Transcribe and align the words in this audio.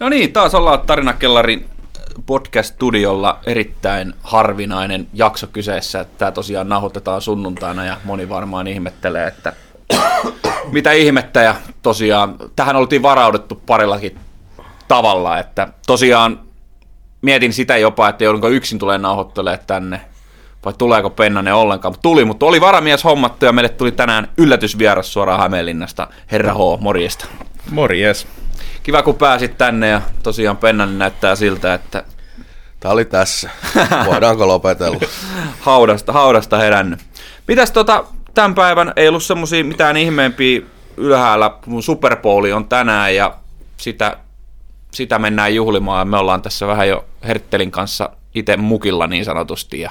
No 0.00 0.08
niin, 0.08 0.32
taas 0.32 0.54
ollaan 0.54 0.80
Tarinakellarin 0.80 1.66
podcast-studiolla 2.26 3.38
erittäin 3.46 4.14
harvinainen 4.22 5.06
jakso 5.14 5.46
kyseessä. 5.46 6.04
Tämä 6.18 6.30
tosiaan 6.30 6.68
nauhoitetaan 6.68 7.20
sunnuntaina 7.20 7.84
ja 7.84 7.96
moni 8.04 8.28
varmaan 8.28 8.66
ihmettelee, 8.66 9.26
että 9.26 9.52
mitä 10.72 10.92
ihmettä. 10.92 11.42
Ja 11.42 11.54
tosiaan 11.82 12.36
tähän 12.56 12.76
oltiin 12.76 13.02
varauduttu 13.02 13.62
parillakin 13.66 14.18
tavalla, 14.88 15.38
että 15.38 15.68
tosiaan 15.86 16.40
mietin 17.22 17.52
sitä 17.52 17.76
jopa, 17.76 18.08
että 18.08 18.24
joudunko 18.24 18.48
yksin 18.48 18.78
tulee 18.78 18.98
nauhoittelemaan 18.98 19.66
tänne 19.66 20.00
vai 20.64 20.72
tuleeko 20.78 21.10
Pennanen 21.10 21.54
ollenkaan. 21.54 21.94
Tuli, 22.02 22.24
mutta 22.24 22.46
oli 22.46 22.60
varamies 22.60 23.04
hommattu 23.04 23.44
ja 23.44 23.52
meille 23.52 23.68
tuli 23.68 23.92
tänään 23.92 24.28
yllätysvieras 24.36 25.12
suoraan 25.12 25.40
Hämeenlinnasta. 25.40 26.08
Herra 26.32 26.54
H, 26.54 26.80
morjesta. 26.80 27.26
Morjes. 27.70 28.26
Kiva 28.82 29.02
kun 29.02 29.14
pääsit 29.14 29.58
tänne 29.58 29.88
ja 29.88 30.02
tosiaan 30.22 30.56
Pennanen 30.56 30.98
näyttää 30.98 31.36
siltä, 31.36 31.74
että 31.74 32.04
Tämä 32.80 32.92
oli 32.92 33.04
tässä. 33.04 33.50
Voidaanko 34.06 34.48
lopetella? 34.48 34.98
haudasta, 35.60 36.12
haudasta 36.12 36.58
herännyt. 36.58 37.00
Mitäs 37.48 37.70
tota, 37.70 38.04
tämän 38.34 38.54
päivän 38.54 38.92
ei 38.96 39.08
ollut 39.08 39.22
semmosia 39.22 39.64
mitään 39.64 39.96
ihmeempiä 39.96 40.60
ylhäällä, 40.96 41.50
kun 41.64 41.82
Super 41.82 42.16
Bowl 42.16 42.52
on 42.52 42.68
tänään 42.68 43.14
ja 43.14 43.34
sitä, 43.76 44.16
sitä 44.90 45.18
mennään 45.18 45.54
juhlimaan. 45.54 46.08
Me 46.08 46.16
ollaan 46.16 46.42
tässä 46.42 46.66
vähän 46.66 46.88
jo 46.88 47.04
Herttelin 47.26 47.70
kanssa 47.70 48.10
itse 48.34 48.56
mukilla 48.56 49.06
niin 49.06 49.24
sanotusti 49.24 49.80
ja 49.80 49.90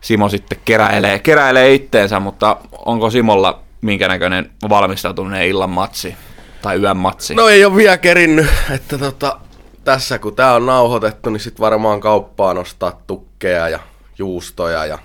Simo 0.00 0.28
sitten 0.28 0.58
keräilee, 0.64 1.18
keräilee 1.18 1.74
itteensä, 1.74 2.20
mutta 2.20 2.56
onko 2.72 3.10
Simolla 3.10 3.60
minkä 3.80 4.08
näköinen 4.08 4.50
valmistautuminen 4.68 5.48
illan 5.48 5.70
matsi 5.70 6.16
tai 6.64 6.80
yön 6.80 6.96
matsi? 6.96 7.34
No 7.34 7.48
ei 7.48 7.64
ole 7.64 7.76
vielä 7.76 7.98
kerinnyt, 7.98 8.46
että 8.70 8.98
tota, 8.98 9.40
tässä 9.84 10.18
kun 10.18 10.36
tää 10.36 10.54
on 10.54 10.66
nauhoitettu, 10.66 11.30
niin 11.30 11.40
sit 11.40 11.60
varmaan 11.60 12.00
kauppaan 12.00 12.58
ostaa 12.58 13.02
tukkeja 13.06 13.68
ja 13.68 13.78
juustoja 14.18 14.86
ja 14.86 14.98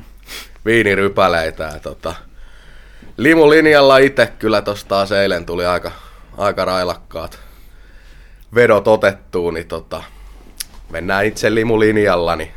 viinirypäleitä. 0.65 1.63
Ja 1.63 1.79
tota, 1.79 2.15
limulinjalla 3.17 3.97
itse 3.97 4.27
kyllä 4.39 4.61
tosta 4.61 4.89
taas 4.89 5.11
eilen 5.11 5.45
tuli 5.45 5.65
aika, 5.65 5.91
aika 6.37 6.65
railakkaat 6.65 7.39
vedot 8.55 8.87
otettua, 8.87 9.51
niin 9.51 9.67
tota, 9.67 10.03
mennään 10.89 11.25
itse 11.25 11.55
limulinjalla, 11.55 12.35
niin 12.35 12.51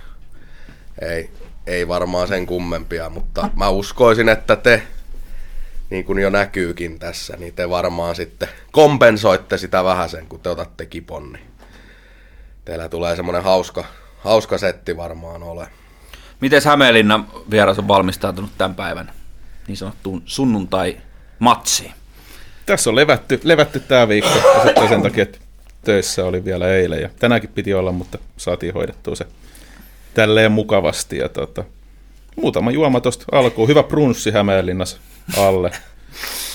ei, 1.00 1.30
ei 1.66 1.88
varmaan 1.88 2.28
sen 2.28 2.46
kummempia, 2.46 3.10
mutta 3.10 3.48
mä 3.56 3.68
uskoisin, 3.68 4.28
että 4.28 4.56
te, 4.56 4.82
niin 5.92 6.04
kuin 6.04 6.18
jo 6.18 6.30
näkyykin 6.30 6.98
tässä, 6.98 7.36
niin 7.36 7.54
te 7.54 7.70
varmaan 7.70 8.16
sitten 8.16 8.48
kompensoitte 8.70 9.58
sitä 9.58 9.84
vähän 9.84 10.08
sen, 10.08 10.26
kun 10.26 10.40
te 10.40 10.48
otatte 10.48 10.86
kipon, 10.86 11.32
niin 11.32 11.44
teillä 12.64 12.88
tulee 12.88 13.16
semmoinen 13.16 13.42
hauska, 13.42 13.84
hauska 14.18 14.58
setti 14.58 14.96
varmaan 14.96 15.42
ole. 15.42 15.66
Miten 16.40 16.62
Hämeenlinnan 16.64 17.28
vieras 17.50 17.78
on 17.78 17.88
valmistautunut 17.88 18.50
tämän 18.58 18.74
päivän 18.74 19.12
niin 19.68 19.76
sanottuun 19.76 20.22
sunnuntai-matsiin? 20.24 21.92
Tässä 22.66 22.90
on 22.90 22.96
levätty, 22.96 23.40
levätty 23.44 23.80
tämä 23.80 24.08
viikko 24.08 24.38
ja 24.54 24.62
sitten 24.62 24.88
sen 24.88 25.02
takia, 25.02 25.22
että 25.22 25.38
töissä 25.84 26.24
oli 26.24 26.44
vielä 26.44 26.68
eilen 26.68 27.02
ja 27.02 27.10
tänäänkin 27.18 27.50
piti 27.54 27.74
olla, 27.74 27.92
mutta 27.92 28.18
saatiin 28.36 28.74
hoidettua 28.74 29.14
se 29.14 29.26
tälleen 30.14 30.52
mukavasti. 30.52 31.18
Ja 31.18 31.28
tota, 31.28 31.64
muutama 32.36 32.70
juoma 32.70 33.00
tuosta 33.00 33.24
alkuun. 33.32 33.68
Hyvä 33.68 33.82
brunssi 33.82 34.30
Hämeenlinnassa 34.30 34.98
alle. 35.38 35.70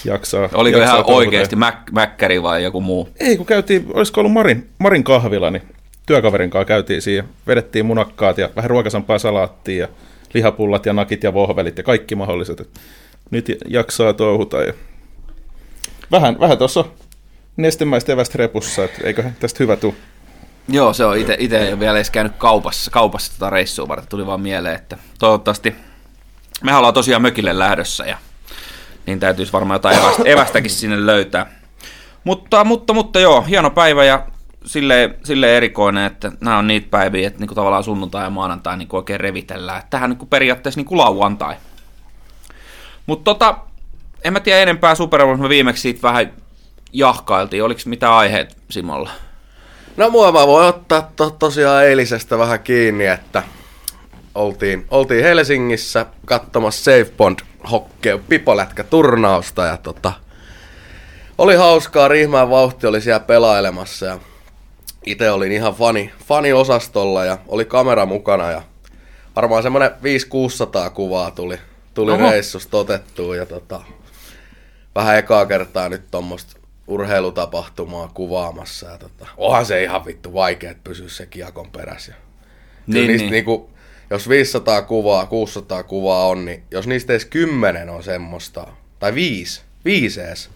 Jaksaa, 0.05 0.49
Oliko 0.53 0.77
jaksaa 0.77 0.95
ihan 0.95 1.05
touhuta. 1.05 1.17
oikeasti 1.17 1.55
mäk- 1.55 1.91
mäkkäri 1.91 2.43
vai 2.43 2.63
joku 2.63 2.81
muu? 2.81 3.09
Ei, 3.19 3.37
kun 3.37 3.45
käytiin, 3.45 3.85
olisiko 3.93 4.21
ollut 4.21 4.33
Marin, 4.33 4.69
Marin 4.79 5.03
kahvila, 5.03 5.51
niin 5.51 5.63
työkaverin 6.05 6.49
kanssa 6.49 6.65
käytiin 6.65 7.01
siinä, 7.01 7.27
vedettiin 7.47 7.85
munakkaat 7.85 8.37
ja 8.37 8.49
vähän 8.55 8.69
ruokasampaa 8.69 9.19
salaattia 9.19 9.77
ja 9.85 9.87
lihapullat 10.33 10.85
ja 10.85 10.93
nakit 10.93 11.23
ja 11.23 11.33
vohvelit 11.33 11.77
ja 11.77 11.83
kaikki 11.83 12.15
mahdolliset. 12.15 12.59
Et 12.59 12.69
Nyt 13.31 13.45
jaksaa 13.67 14.13
touhuta 14.13 14.61
ja 14.63 14.73
vähän, 16.11 16.39
vähän 16.39 16.57
tuossa 16.57 16.85
nestemäistä 17.57 18.13
evästä 18.13 18.37
repussa, 18.37 18.83
että 18.83 19.01
eiköhän 19.03 19.35
tästä 19.39 19.63
hyvä 19.63 19.75
tuu. 19.75 19.95
Joo, 20.69 20.93
se 20.93 21.05
on 21.05 21.17
itse 21.17 21.33
ei 21.59 21.69
ole 21.73 21.79
vielä 21.79 21.97
edes 21.97 22.09
käynyt 22.09 22.33
kaupassa, 22.37 22.91
kaupassa 22.91 23.31
tota 23.33 23.49
reissua 23.49 23.87
varten. 23.87 24.09
Tuli 24.09 24.25
vaan 24.25 24.41
mieleen, 24.41 24.75
että 24.75 24.97
toivottavasti 25.19 25.75
me 26.63 26.75
ollaan 26.75 26.93
tosiaan 26.93 27.21
mökille 27.21 27.59
lähdössä 27.59 28.05
ja 28.05 28.17
niin 29.07 29.19
täytyisi 29.19 29.53
varmaan 29.53 29.75
jotain 29.75 29.99
evästä, 29.99 30.23
evästäkin 30.33 30.71
sinne 30.71 31.05
löytää. 31.05 31.51
Mutta, 32.23 32.63
mutta, 32.63 32.93
mutta 32.93 33.19
joo, 33.19 33.41
hieno 33.41 33.69
päivä 33.69 34.05
ja 34.05 34.25
silleen, 34.65 35.15
silleen 35.23 35.55
erikoinen, 35.55 36.05
että 36.05 36.31
nämä 36.41 36.57
on 36.57 36.67
niitä 36.67 36.87
päiviä, 36.89 37.27
että 37.27 37.39
niinku 37.39 37.55
tavallaan 37.55 37.83
sunnuntai 37.83 38.23
ja 38.23 38.29
maanantai 38.29 38.77
niinku 38.77 38.95
oikein 38.95 39.19
revitellään. 39.19 39.79
Että 39.79 39.89
Tähän 39.89 40.09
niinku 40.09 40.25
periaatteessa 40.25 40.79
niinku 40.79 40.97
lauantai. 40.97 41.55
Mutta 43.05 43.23
tota, 43.23 43.57
en 44.23 44.33
mä 44.33 44.39
tiedä 44.39 44.61
enempää 44.61 44.95
Super 44.95 45.21
Bowlista, 45.21 45.43
me 45.43 45.49
viimeksi 45.49 45.81
siitä 45.81 46.01
vähän 46.01 46.33
jahkailtiin. 46.93 47.63
Oliko 47.63 47.81
mitään 47.85 48.13
aiheet 48.13 48.57
Simolla? 48.69 49.09
No 49.97 50.09
mua 50.09 50.31
mä 50.31 50.47
voin 50.47 50.67
ottaa 50.67 51.11
to, 51.15 51.29
tosiaan 51.29 51.85
eilisestä 51.85 52.37
vähän 52.37 52.59
kiinni, 52.59 53.05
että 53.05 53.43
oltiin, 54.35 54.85
oltiin 54.91 55.23
Helsingissä 55.23 56.05
katsomassa 56.25 56.83
Safe 56.83 57.11
Bond 57.17 57.39
hokkeu 57.71 58.19
pipolätkä 58.29 58.83
turnausta 58.83 59.65
ja 59.65 59.77
tota, 59.77 60.13
oli 61.37 61.55
hauskaa, 61.55 62.07
Riihmään 62.07 62.49
vauhti 62.49 62.87
oli 62.87 63.01
siellä 63.01 63.19
pelailemassa 63.19 64.05
ja 64.05 64.19
itse 65.05 65.31
olin 65.31 65.51
ihan 65.51 65.73
fani, 65.73 66.11
faniosastolla 66.27 67.25
ja 67.25 67.37
oli 67.47 67.65
kamera 67.65 68.05
mukana 68.05 68.51
ja 68.51 68.61
varmaan 69.35 69.63
semmonen 69.63 69.91
5-600 69.91 70.89
kuvaa 70.89 71.31
tuli, 71.31 71.59
tuli 71.93 72.11
Oho. 72.11 72.31
reissusta 72.31 72.77
otettua 72.77 73.35
ja 73.35 73.45
tota, 73.45 73.81
vähän 74.95 75.17
ekaa 75.17 75.45
kertaa 75.45 75.89
nyt 75.89 76.11
tuommoista 76.11 76.57
urheilutapahtumaa 76.87 78.11
kuvaamassa. 78.13 78.87
Ja 78.87 78.97
tota, 78.97 79.27
onhan 79.37 79.65
se 79.65 79.83
ihan 79.83 80.05
vittu 80.05 80.33
vaikea, 80.33 80.71
että 80.71 80.83
pysyä 80.83 81.09
se 81.09 81.25
kiekon 81.25 81.71
perässä. 81.71 82.13
Niin, 82.87 82.93
niin, 82.93 83.07
niistä 83.07 83.23
niin. 83.23 83.31
Niinku, 83.31 83.69
jos 84.09 84.29
500 84.29 84.81
kuvaa, 84.81 85.25
600 85.25 85.83
kuvaa 85.83 86.27
on, 86.27 86.45
niin 86.45 86.63
jos 86.71 86.87
niistä 86.87 87.13
edes 87.13 87.25
10 87.25 87.89
on 87.89 88.03
semmoista, 88.03 88.67
tai 88.99 89.15
5, 89.15 89.61
5 89.85 90.21
edes, 90.21 90.49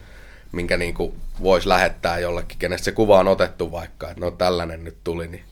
minkä 0.52 0.78
niinku 0.78 1.16
voisi 1.44 1.70
lähettää 1.70 2.20
jollekin, 2.20 2.58
kenestä 2.58 2.86
se 2.86 2.92
kuva 2.92 3.20
on 3.20 3.28
otettu 3.28 3.72
vaikka, 3.72 4.10
että 4.10 4.22
no 4.22 4.32
tällainen 4.32 4.84
nyt 4.84 4.98
tuli, 5.04 5.28
niin 5.28 5.44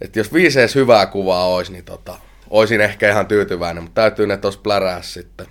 että 0.00 0.18
jos 0.18 0.32
viisi 0.32 0.60
edes 0.60 0.74
hyvää 0.74 1.06
kuvaa 1.06 1.46
olisi, 1.46 1.72
niin 1.72 1.84
tota, 1.84 2.16
olisin 2.50 2.80
ehkä 2.80 3.10
ihan 3.10 3.26
tyytyväinen, 3.26 3.82
mutta 3.82 4.02
täytyy 4.02 4.26
ne 4.26 4.36
tos 4.36 4.56
plärää 4.56 5.02
sitten 5.02 5.46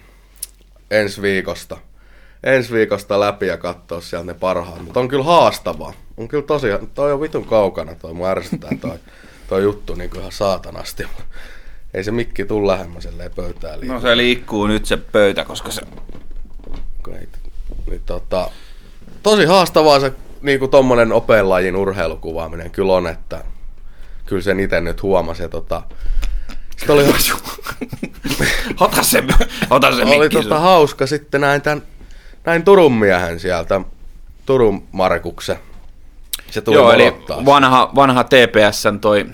ensi 0.91 1.21
viikosta. 1.21 1.77
Ensi 2.44 2.73
viikosta 2.73 3.19
läpi 3.19 3.47
ja 3.47 3.57
katsoa 3.57 4.01
sieltä 4.01 4.25
ne 4.25 4.33
parhaat. 4.33 4.83
Mutta 4.83 5.00
on 5.00 5.07
kyllä 5.07 5.23
haastavaa. 5.23 5.94
On 6.17 6.27
kyllä 6.27 6.44
tosiaan, 6.44 6.88
toi 6.88 7.13
on 7.13 7.21
vitun 7.21 7.45
kaukana 7.45 7.95
toi, 7.95 8.13
mua 8.13 8.29
ärsyttää 8.29 8.69
toi, 8.81 8.97
toi 9.50 9.64
juttu 9.64 9.96
niin 9.96 10.12
ihan 10.16 10.32
saatanasti. 10.32 11.04
Ei 11.94 12.04
se 12.04 12.12
mikki 12.12 12.46
tuu 12.46 12.68
lähemmä 12.68 13.02
silleen 13.02 13.32
pöytään 13.36 13.80
liikaa. 13.80 13.96
No 13.96 14.02
se 14.02 14.18
liikkuu 14.18 14.68
nyt 14.68 14.86
se 14.86 14.98
pöytä, 14.98 15.46
koska 15.46 15.72
se... 15.72 15.82
Ei, 17.20 17.28
niin 17.90 18.02
tota, 18.06 18.52
tosi 19.24 19.46
haastavaa 19.46 20.00
se 20.00 20.14
niinku 20.42 20.68
tommonen 20.68 21.12
opean 21.12 21.50
lajin 21.50 21.76
urheilukuvaaminen 21.76 22.72
kyllä 22.72 22.94
on, 22.94 23.08
että 23.08 23.44
kyllä 24.26 24.42
sen 24.42 24.60
itse 24.60 24.82
nyt 24.82 25.04
huomasi. 25.04 25.42
Ja 25.42 25.50
tota, 25.50 25.84
sit 26.78 26.90
oli, 26.90 27.06
Ota 28.80 29.04
se, 29.04 29.24
ota 29.69 29.95
se 29.95 30.04
oli 30.04 30.30
tota 30.30 30.60
hauska 30.60 31.07
sitten 31.07 31.42
näin, 31.42 31.62
tän, 31.62 31.81
näin 32.45 32.63
Turun 32.63 32.94
miehen 32.94 33.40
sieltä, 33.40 33.81
Turun 34.45 34.88
Markuksen. 34.92 35.60
Se 36.51 36.62
tuli 36.62 36.75
Joo, 36.75 36.92
eli 36.92 37.13
vanha, 37.46 37.92
vanha 37.96 38.24
TPSn 38.24 39.00
toi 39.00 39.25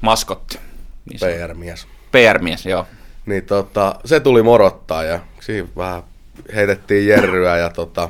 maskotti. 0.00 0.58
Niin 1.10 1.20
PR-mies. 1.20 1.86
PR-mies, 2.12 2.66
joo. 2.66 2.86
Niin 3.26 3.44
tota, 3.44 3.94
se 4.04 4.20
tuli 4.20 4.42
morottaa 4.42 5.02
ja 5.02 5.20
siinä 5.40 5.68
vähän 5.76 6.02
heitettiin 6.54 7.08
jerryä 7.08 7.56
ja 7.56 7.70
tota, 7.70 8.08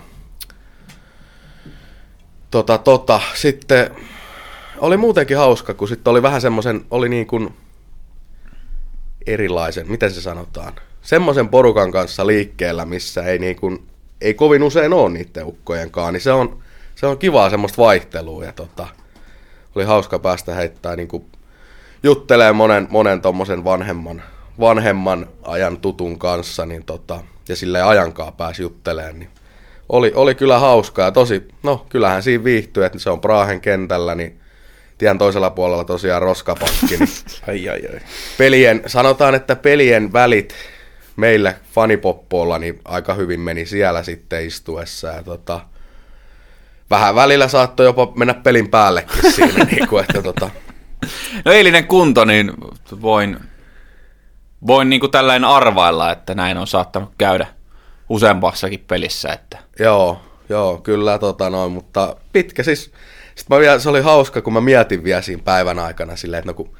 tota, 2.50 2.78
tota, 2.78 3.20
sitten 3.34 3.90
oli 4.78 4.96
muutenkin 4.96 5.36
hauska, 5.36 5.74
kun 5.74 5.88
sitten 5.88 6.10
oli 6.10 6.22
vähän 6.22 6.40
semmoisen, 6.40 6.84
oli 6.90 7.08
niin 7.08 7.26
kuin 7.26 7.54
erilaisen, 9.26 9.90
miten 9.90 10.10
se 10.10 10.20
sanotaan, 10.20 10.72
semmoisen 11.02 11.48
porukan 11.48 11.92
kanssa 11.92 12.26
liikkeellä, 12.26 12.84
missä 12.84 13.22
ei 13.22 13.38
niin 13.38 13.56
kuin, 13.56 13.86
ei 14.20 14.34
kovin 14.34 14.62
usein 14.62 14.92
ole 14.92 15.10
niiden 15.10 15.46
ukkojenkaan, 15.46 16.12
niin 16.12 16.20
se 16.20 16.32
on, 16.32 16.62
se 16.98 17.06
on 17.06 17.18
kivaa 17.18 17.50
semmoista 17.50 17.82
vaihtelua 17.82 18.44
ja 18.44 18.52
tota, 18.52 18.88
oli 19.74 19.84
hauska 19.84 20.18
päästä 20.18 20.54
heittää 20.54 20.96
niin 20.96 21.08
kuin 21.08 21.26
juttelee 22.02 22.52
monen, 22.52 22.86
monen 22.90 23.20
tommosen 23.20 23.64
vanhemman, 23.64 24.22
vanhemman 24.60 25.26
ajan 25.42 25.76
tutun 25.76 26.18
kanssa, 26.18 26.66
niin 26.66 26.84
tota, 26.84 27.20
ja 27.48 27.56
silleen 27.56 27.84
ajankaa 27.84 28.32
pääsi 28.32 28.62
juttelemaan, 28.62 29.18
niin 29.18 29.30
oli, 29.88 30.12
oli 30.14 30.34
kyllä 30.34 30.58
hauskaa 30.58 31.04
ja 31.04 31.12
tosi, 31.12 31.48
no 31.62 31.86
kyllähän 31.88 32.22
siinä 32.22 32.44
viihtyy, 32.44 32.84
että 32.84 32.98
se 32.98 33.10
on 33.10 33.20
Prahen 33.20 33.60
kentällä, 33.60 34.14
niin 34.14 34.40
tien 34.98 35.18
toisella 35.18 35.50
puolella 35.50 35.84
tosiaan 35.84 36.22
roskapankki. 36.22 36.96
Niin 36.96 37.08
Ai 37.48 37.68
ai 37.68 37.80
ai. 37.92 38.00
pelien, 38.38 38.82
sanotaan, 38.86 39.34
että 39.34 39.56
pelien 39.56 40.12
välit 40.12 40.54
meillä 41.16 41.54
fanipoppoilla 41.72 42.58
niin 42.58 42.80
aika 42.84 43.14
hyvin 43.14 43.40
meni 43.40 43.66
siellä 43.66 44.02
sitten 44.02 44.46
istuessa. 44.46 45.08
Ja 45.08 45.22
tota, 45.22 45.60
vähän 46.90 47.14
välillä 47.14 47.48
saattoi 47.48 47.86
jopa 47.86 48.12
mennä 48.14 48.34
pelin 48.34 48.70
päällekin 48.70 49.32
siinä, 49.32 49.64
niin 49.70 49.88
kuin, 49.88 50.04
että 50.04 50.22
tota, 50.22 50.50
No 51.44 51.52
eilinen 51.52 51.86
kunto, 51.86 52.24
niin 52.24 52.52
voin, 53.02 53.36
voin 54.66 54.90
niin 54.90 55.00
kuin 55.00 55.12
tällainen 55.12 55.48
arvailla, 55.48 56.12
että 56.12 56.34
näin 56.34 56.58
on 56.58 56.66
saattanut 56.66 57.12
käydä 57.18 57.46
useampassakin 58.08 58.84
pelissä. 58.88 59.28
Että. 59.28 59.58
Joo, 59.78 60.20
joo, 60.48 60.78
kyllä 60.78 61.18
tota 61.18 61.50
noin, 61.50 61.72
mutta 61.72 62.16
pitkä 62.32 62.62
siis. 62.62 62.92
Sitten 63.34 63.56
mä 63.56 63.60
vielä, 63.60 63.78
se 63.78 63.88
oli 63.88 64.00
hauska, 64.00 64.42
kun 64.42 64.52
mä 64.52 64.60
mietin 64.60 65.04
vielä 65.04 65.22
siinä 65.22 65.42
päivän 65.44 65.78
aikana 65.78 66.16
silleen, 66.16 66.38
että 66.38 66.50
no 66.50 66.54
kun 66.54 66.76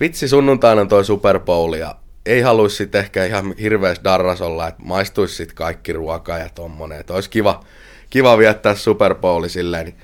vitsi 0.00 0.28
sunnuntaina 0.28 0.80
on 0.80 0.88
toi 0.88 1.04
Super 1.04 1.40
Bowl 1.40 1.72
ja 1.72 1.94
ei 2.26 2.40
haluaisi 2.40 2.76
sitten 2.76 2.98
ehkä 2.98 3.24
ihan 3.24 3.54
hirveästi 3.60 4.04
darras 4.04 4.40
olla, 4.40 4.68
että 4.68 4.82
maistuisi 4.82 5.34
sitten 5.34 5.56
kaikki 5.56 5.92
ruoka 5.92 6.38
ja 6.38 6.48
tommonen, 6.54 7.00
että 7.00 7.14
olisi 7.14 7.30
kiva, 7.30 7.64
kiva 8.14 8.38
viettää 8.38 8.74
Super 8.74 9.14
Bowli 9.14 9.48
silleen, 9.48 9.84
niin 9.84 9.96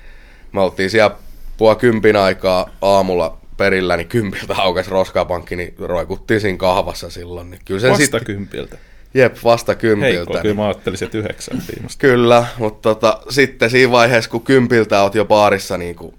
me 0.51 0.61
oltiin 0.61 0.89
siellä 0.89 1.15
puoli 1.57 1.75
kympin 1.75 2.15
aikaa 2.15 2.69
aamulla 2.81 3.37
perillä, 3.57 3.97
niin 3.97 4.07
kympiltä 4.07 4.55
aukas 4.57 4.87
roskapankki, 4.87 5.55
niin 5.55 5.75
roikuttiin 5.79 6.41
siinä 6.41 6.57
kahvassa 6.57 7.09
silloin. 7.09 7.49
Niin 7.49 7.61
kyllä 7.65 7.79
sen 7.79 7.89
Vasta 7.89 8.03
sitten, 8.03 8.25
kympiltä. 8.25 8.77
jep, 9.13 9.35
vasta 9.43 9.71
Heikko, 9.71 9.81
kympiltä. 9.81 10.41
kyllä 10.41 10.55
mä 10.55 10.65
ajattelin, 10.65 11.03
että 11.03 11.17
yhdeksän 11.17 11.61
viimeistä. 11.73 11.99
Kyllä, 12.01 12.45
mutta 12.57 12.81
tota, 12.89 13.21
sitten 13.29 13.69
siinä 13.69 13.91
vaiheessa, 13.91 14.29
kun 14.29 14.41
kympiltä 14.43 15.01
oot 15.03 15.15
jo 15.15 15.25
baarissa 15.25 15.77
niin 15.77 15.95
kuin 15.95 16.15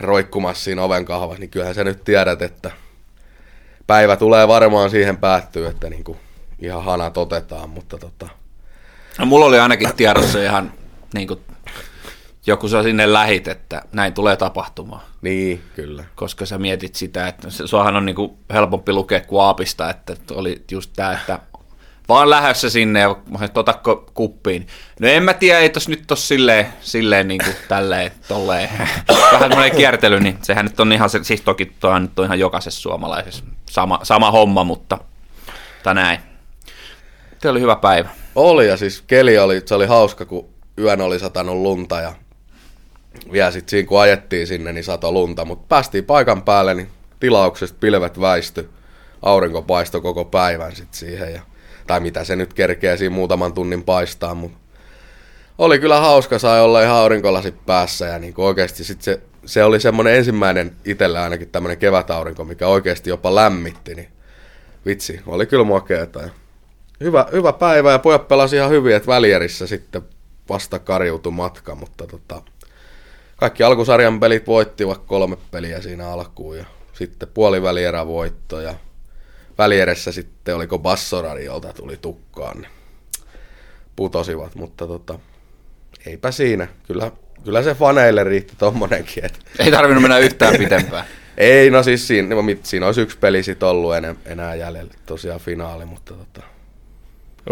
roikkumassa 0.00 0.64
siinä 0.64 0.82
oven 0.82 1.04
kahvassa, 1.04 1.40
niin 1.40 1.50
kyllähän 1.50 1.74
sä 1.74 1.84
nyt 1.84 2.04
tiedät, 2.04 2.42
että 2.42 2.70
päivä 3.86 4.16
tulee 4.16 4.48
varmaan 4.48 4.90
siihen 4.90 5.16
päättyy, 5.16 5.66
että 5.66 5.90
niin 5.90 6.04
kuin 6.04 6.18
ihan 6.58 6.84
hanat 6.84 7.16
otetaan, 7.16 7.70
mutta 7.70 7.98
tota, 7.98 8.28
No, 9.18 9.26
mulla 9.26 9.46
oli 9.46 9.58
ainakin 9.58 9.90
tiedossa 9.96 10.42
ihan 10.42 10.72
niin 11.14 11.28
kuin, 11.28 11.40
joku 12.46 12.68
sä 12.68 12.82
sinne 12.82 13.12
lähit, 13.12 13.48
että 13.48 13.82
näin 13.92 14.12
tulee 14.12 14.36
tapahtumaan. 14.36 15.02
niin, 15.22 15.62
kyllä. 15.76 16.04
Koska 16.14 16.46
sä 16.46 16.58
mietit 16.58 16.94
sitä, 16.94 17.28
että 17.28 17.50
se, 17.50 17.66
suahan 17.66 17.96
on 17.96 18.06
niin 18.06 18.16
kuin 18.16 18.32
helpompi 18.52 18.92
lukea 18.92 19.20
kuin 19.20 19.42
aapista, 19.42 19.90
että 19.90 20.16
oli 20.34 20.64
just 20.70 20.90
tämä, 20.96 21.12
että 21.12 21.38
vaan 22.08 22.30
lähdössä 22.30 22.70
sinne 22.70 23.00
ja 23.00 23.16
otatko 23.54 24.10
kuppiin. 24.14 24.66
No 25.00 25.08
en 25.08 25.22
mä 25.22 25.34
tiedä, 25.34 25.58
ei 25.58 25.68
tos 25.68 25.88
nyt 25.88 26.02
tos 26.06 26.28
silleen, 26.28 26.66
silleen 26.80 27.28
niin 27.28 27.40
kuin 27.44 27.56
tälleen, 27.68 28.12
tolleen. 28.28 28.70
Vähän 29.32 29.50
semmoinen 29.50 29.76
kiertely, 29.76 30.20
niin 30.20 30.38
sehän 30.42 30.64
nyt 30.64 30.80
on 30.80 30.92
ihan, 30.92 31.10
se, 31.10 31.18
siis 31.22 31.40
toki 31.40 31.66
toi 31.66 32.00
nyt 32.00 32.18
on 32.18 32.24
ihan 32.24 32.38
jokaisessa 32.38 32.80
suomalaisessa 32.80 33.44
sama, 33.70 34.00
sama 34.02 34.30
homma, 34.30 34.64
mutta, 34.64 34.98
mutta 35.74 35.94
näin. 35.94 36.18
Tämä 37.40 37.50
oli 37.50 37.60
hyvä 37.60 37.76
päivä. 37.76 38.08
Oli 38.34 38.68
ja 38.68 38.76
siis 38.76 39.02
keli 39.06 39.38
oli, 39.38 39.62
se 39.64 39.74
oli 39.74 39.86
hauska, 39.86 40.24
kun 40.24 40.48
yön 40.78 41.00
oli 41.00 41.18
satanut 41.18 41.56
lunta 41.56 42.00
ja 42.00 42.14
vielä 43.32 43.50
sitten 43.50 43.70
siinä 43.70 43.88
kun 43.88 44.00
ajettiin 44.00 44.46
sinne, 44.46 44.72
niin 44.72 44.84
sato 44.84 45.12
lunta, 45.12 45.44
mutta 45.44 45.66
päästiin 45.68 46.04
paikan 46.04 46.42
päälle, 46.42 46.74
niin 46.74 46.88
tilauksesta 47.20 47.78
pilvet 47.80 48.20
väisty, 48.20 48.70
aurinko 49.22 49.62
paistoi 49.62 50.00
koko 50.00 50.24
päivän 50.24 50.76
sitten 50.76 50.98
siihen 50.98 51.32
ja, 51.32 51.42
tai 51.86 52.00
mitä 52.00 52.24
se 52.24 52.36
nyt 52.36 52.54
kerkeä 52.54 52.96
siinä 52.96 53.14
muutaman 53.14 53.52
tunnin 53.52 53.82
paistaa, 53.82 54.34
mutta 54.34 54.58
oli 55.58 55.78
kyllä 55.78 56.00
hauska, 56.00 56.38
sai 56.38 56.60
olla 56.60 56.82
ihan 56.82 56.96
aurinkolasit 56.96 57.66
päässä 57.66 58.06
ja 58.06 58.18
niin 58.18 58.34
oikeasti 58.36 58.84
sit 58.84 59.02
se, 59.02 59.20
se 59.46 59.64
oli 59.64 59.80
semmoinen 59.80 60.14
ensimmäinen 60.14 60.72
itsellä 60.84 61.22
ainakin 61.22 61.48
tämmöinen 61.48 61.78
kevätaurinko, 61.78 62.44
mikä 62.44 62.68
oikeasti 62.68 63.10
jopa 63.10 63.34
lämmitti, 63.34 63.94
niin 63.94 64.08
vitsi, 64.86 65.20
oli 65.26 65.46
kyllä 65.46 65.64
makeeta. 65.64 66.20
Ja 66.20 66.28
hyvä, 67.00 67.26
hyvä 67.32 67.52
päivä 67.52 67.92
ja 67.92 67.98
pojat 67.98 68.28
pelasi 68.28 68.56
ihan 68.56 68.70
hyvin, 68.70 68.96
että 68.96 69.06
välierissä 69.06 69.66
sitten 69.66 70.02
vasta 70.48 70.78
karjuutui 70.78 71.32
matka, 71.32 71.74
mutta 71.74 72.06
tota, 72.06 72.42
kaikki 73.36 73.62
alkusarjan 73.62 74.20
pelit 74.20 74.46
voittivat 74.46 74.98
kolme 75.06 75.36
peliä 75.50 75.80
siinä 75.80 76.08
alkuun 76.08 76.58
ja 76.58 76.64
sitten 76.92 77.28
puolivälierä 77.34 78.06
voitto 78.06 78.60
ja 78.60 78.74
välieressä 79.58 80.12
sitten 80.12 80.56
oliko 80.56 80.78
Bassorari, 80.78 81.44
jolta 81.44 81.72
tuli 81.72 81.96
tukkaan, 81.96 82.56
niin 82.56 82.70
putosivat, 83.96 84.54
mutta 84.54 84.86
tota, 84.86 85.18
eipä 86.06 86.30
siinä. 86.30 86.68
Kyllä, 86.86 87.12
kyllä 87.44 87.62
se 87.62 87.74
faneille 87.74 88.24
riitti 88.24 88.54
tommonenkin, 88.58 89.24
että 89.24 89.38
Ei 89.58 89.70
tarvinnut 89.70 90.02
mennä 90.02 90.18
yhtään 90.18 90.54
pitempään. 90.58 91.04
ei, 91.36 91.70
no 91.70 91.82
siis 91.82 92.06
siinä, 92.08 92.34
no, 92.34 92.42
siinä 92.62 92.86
olisi 92.86 93.00
yksi 93.00 93.18
peli 93.18 93.42
sit 93.42 93.62
ollut 93.62 93.94
enää, 93.94 94.14
enää 94.26 94.54
jäljellä, 94.54 94.94
tosiaan 95.06 95.40
finaali, 95.40 95.84
mutta 95.84 96.14
tota, 96.14 96.42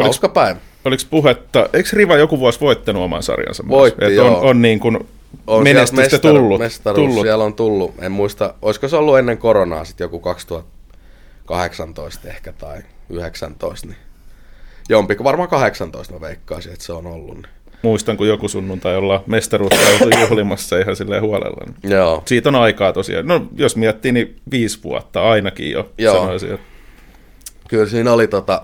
hauska 0.04 0.28
päivä. 0.28 0.60
oliko 0.84 1.02
puhetta, 1.10 1.69
eikö 1.72 1.88
Riva 1.93 2.16
joku 2.16 2.38
vuosi 2.38 2.60
voittanut 2.60 3.02
oman 3.02 3.22
sarjansa? 3.22 3.62
myös? 3.62 3.70
Voitti, 3.78 4.04
Et 4.04 4.12
joo. 4.14 4.38
on, 4.40 4.46
on 4.50 4.62
niin 4.62 4.81
kuin 4.81 4.98
On 5.46 5.62
menestystä 5.62 6.16
mestaru- 6.16 6.20
tullut. 6.20 6.58
Mestaruus 6.58 7.08
tullut. 7.08 7.22
siellä 7.25 7.44
on 7.44 7.54
tullut. 7.54 7.94
En 8.02 8.12
muista, 8.12 8.54
olisiko 8.62 8.88
se 8.88 8.96
ollut 8.96 9.19
ennen 9.19 9.38
koronaa 9.38 9.84
sitten 9.84 10.04
joku 10.04 10.20
2018 10.20 12.28
ehkä 12.28 12.52
tai 12.52 12.78
19, 13.10 13.87
niin 13.87 13.96
jompi, 14.88 15.16
varmaan 15.25 15.48
18 15.48 16.14
mä 16.14 16.20
veikkaisin, 16.20 16.72
että 16.72 16.84
se 16.84 16.93
on 16.93 17.06
ollut. 17.06 17.34
Niin. 17.34 17.46
Muistan, 17.82 18.16
kun 18.16 18.28
joku 18.28 18.48
sunnuntai 18.48 18.96
ollaan 18.96 19.20
mestaruutta 19.26 19.76
oltu 20.02 20.19
juhlimassa 20.20 20.78
ihan 20.78 20.96
silleen 20.96 21.22
huolella. 21.22 21.64
Niin. 21.66 21.76
Joo, 21.93 22.22
Siitä 22.26 22.48
on 22.48 22.54
aikaa 22.54 22.93
tosiaan. 22.93 23.26
No, 23.26 23.46
jos 23.56 23.76
miettii, 23.76 24.12
niin 24.12 24.37
viisi 24.50 24.78
vuotta 24.84 25.31
ainakin 25.31 25.70
jo, 25.70 25.90
Joo. 25.98 26.14
sanoisin. 26.14 26.52
Että 26.54 26.66
kyllä 27.69 27.87
siinä 27.87 28.12
oli 28.12 28.26
tota, 28.28 28.62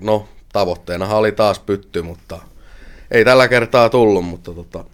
no 0.00 0.28
tavoitteenahan 0.54 1.16
oli 1.16 1.32
taas 1.32 1.58
pytty, 1.58 2.02
mutta 2.02 2.38
ei 3.10 3.24
tällä 3.24 3.48
kertaa 3.48 3.88
tullut, 3.88 4.24
mutta 4.24 4.52
tota, 4.52 4.84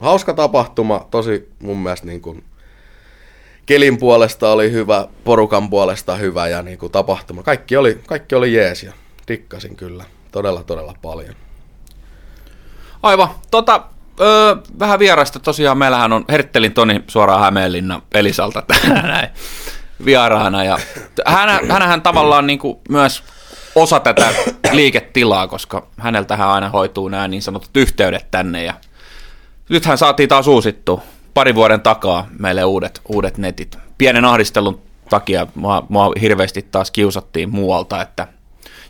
hauska 0.00 0.34
tapahtuma, 0.34 1.06
tosi 1.10 1.52
mun 1.62 1.78
mielestä 1.78 2.06
niin 2.06 2.20
kuin, 2.20 2.44
kelin 3.66 3.98
puolesta 3.98 4.52
oli 4.52 4.72
hyvä, 4.72 5.08
porukan 5.24 5.70
puolesta 5.70 6.16
hyvä 6.16 6.48
ja 6.48 6.62
niin 6.62 6.78
kuin, 6.78 6.92
tapahtuma. 6.92 7.42
Kaikki 7.42 7.76
oli, 7.76 8.00
kaikki 8.06 8.34
oli 8.34 8.54
jees 8.54 8.82
ja 8.82 8.92
dikkasin 9.28 9.76
kyllä 9.76 10.04
todella 10.32 10.64
todella 10.64 10.94
paljon. 11.02 11.34
Aivan. 13.02 13.28
Tota, 13.50 13.82
öö, 14.20 14.56
vähän 14.78 14.98
vierasta 14.98 15.38
tosiaan. 15.38 15.78
Meillähän 15.78 16.12
on 16.12 16.24
Herttelin 16.28 16.72
Toni 16.72 17.04
suoraan 17.06 17.40
Hämeenlinna 17.40 18.02
Elisalta 18.14 18.62
näin 19.02 19.28
vieraana. 20.04 20.64
Ja 20.64 20.78
hän, 21.26 21.70
hänhän 21.70 22.02
tavallaan 22.02 22.46
niin 22.46 22.58
kuin 22.58 22.78
myös 22.88 23.22
osa 23.74 24.00
tätä 24.00 24.28
liiketilaa, 24.76 25.48
koska 25.48 25.86
häneltähän 25.96 26.48
aina 26.48 26.68
hoituu 26.68 27.08
nämä 27.08 27.28
niin 27.28 27.42
sanotut 27.42 27.76
yhteydet 27.76 28.30
tänne. 28.30 28.64
Ja 28.64 28.74
nythän 29.68 29.98
saatiin 29.98 30.28
taas 30.28 30.46
uusittu 30.46 31.02
pari 31.34 31.54
vuoden 31.54 31.80
takaa 31.80 32.26
meille 32.38 32.64
uudet, 32.64 33.00
uudet 33.08 33.38
netit. 33.38 33.78
Pienen 33.98 34.24
ahdistelun 34.24 34.80
takia 35.10 35.46
mua, 35.54 35.86
mua 35.88 36.12
hirveästi 36.20 36.62
taas 36.62 36.90
kiusattiin 36.90 37.50
muualta, 37.50 38.02
että 38.02 38.28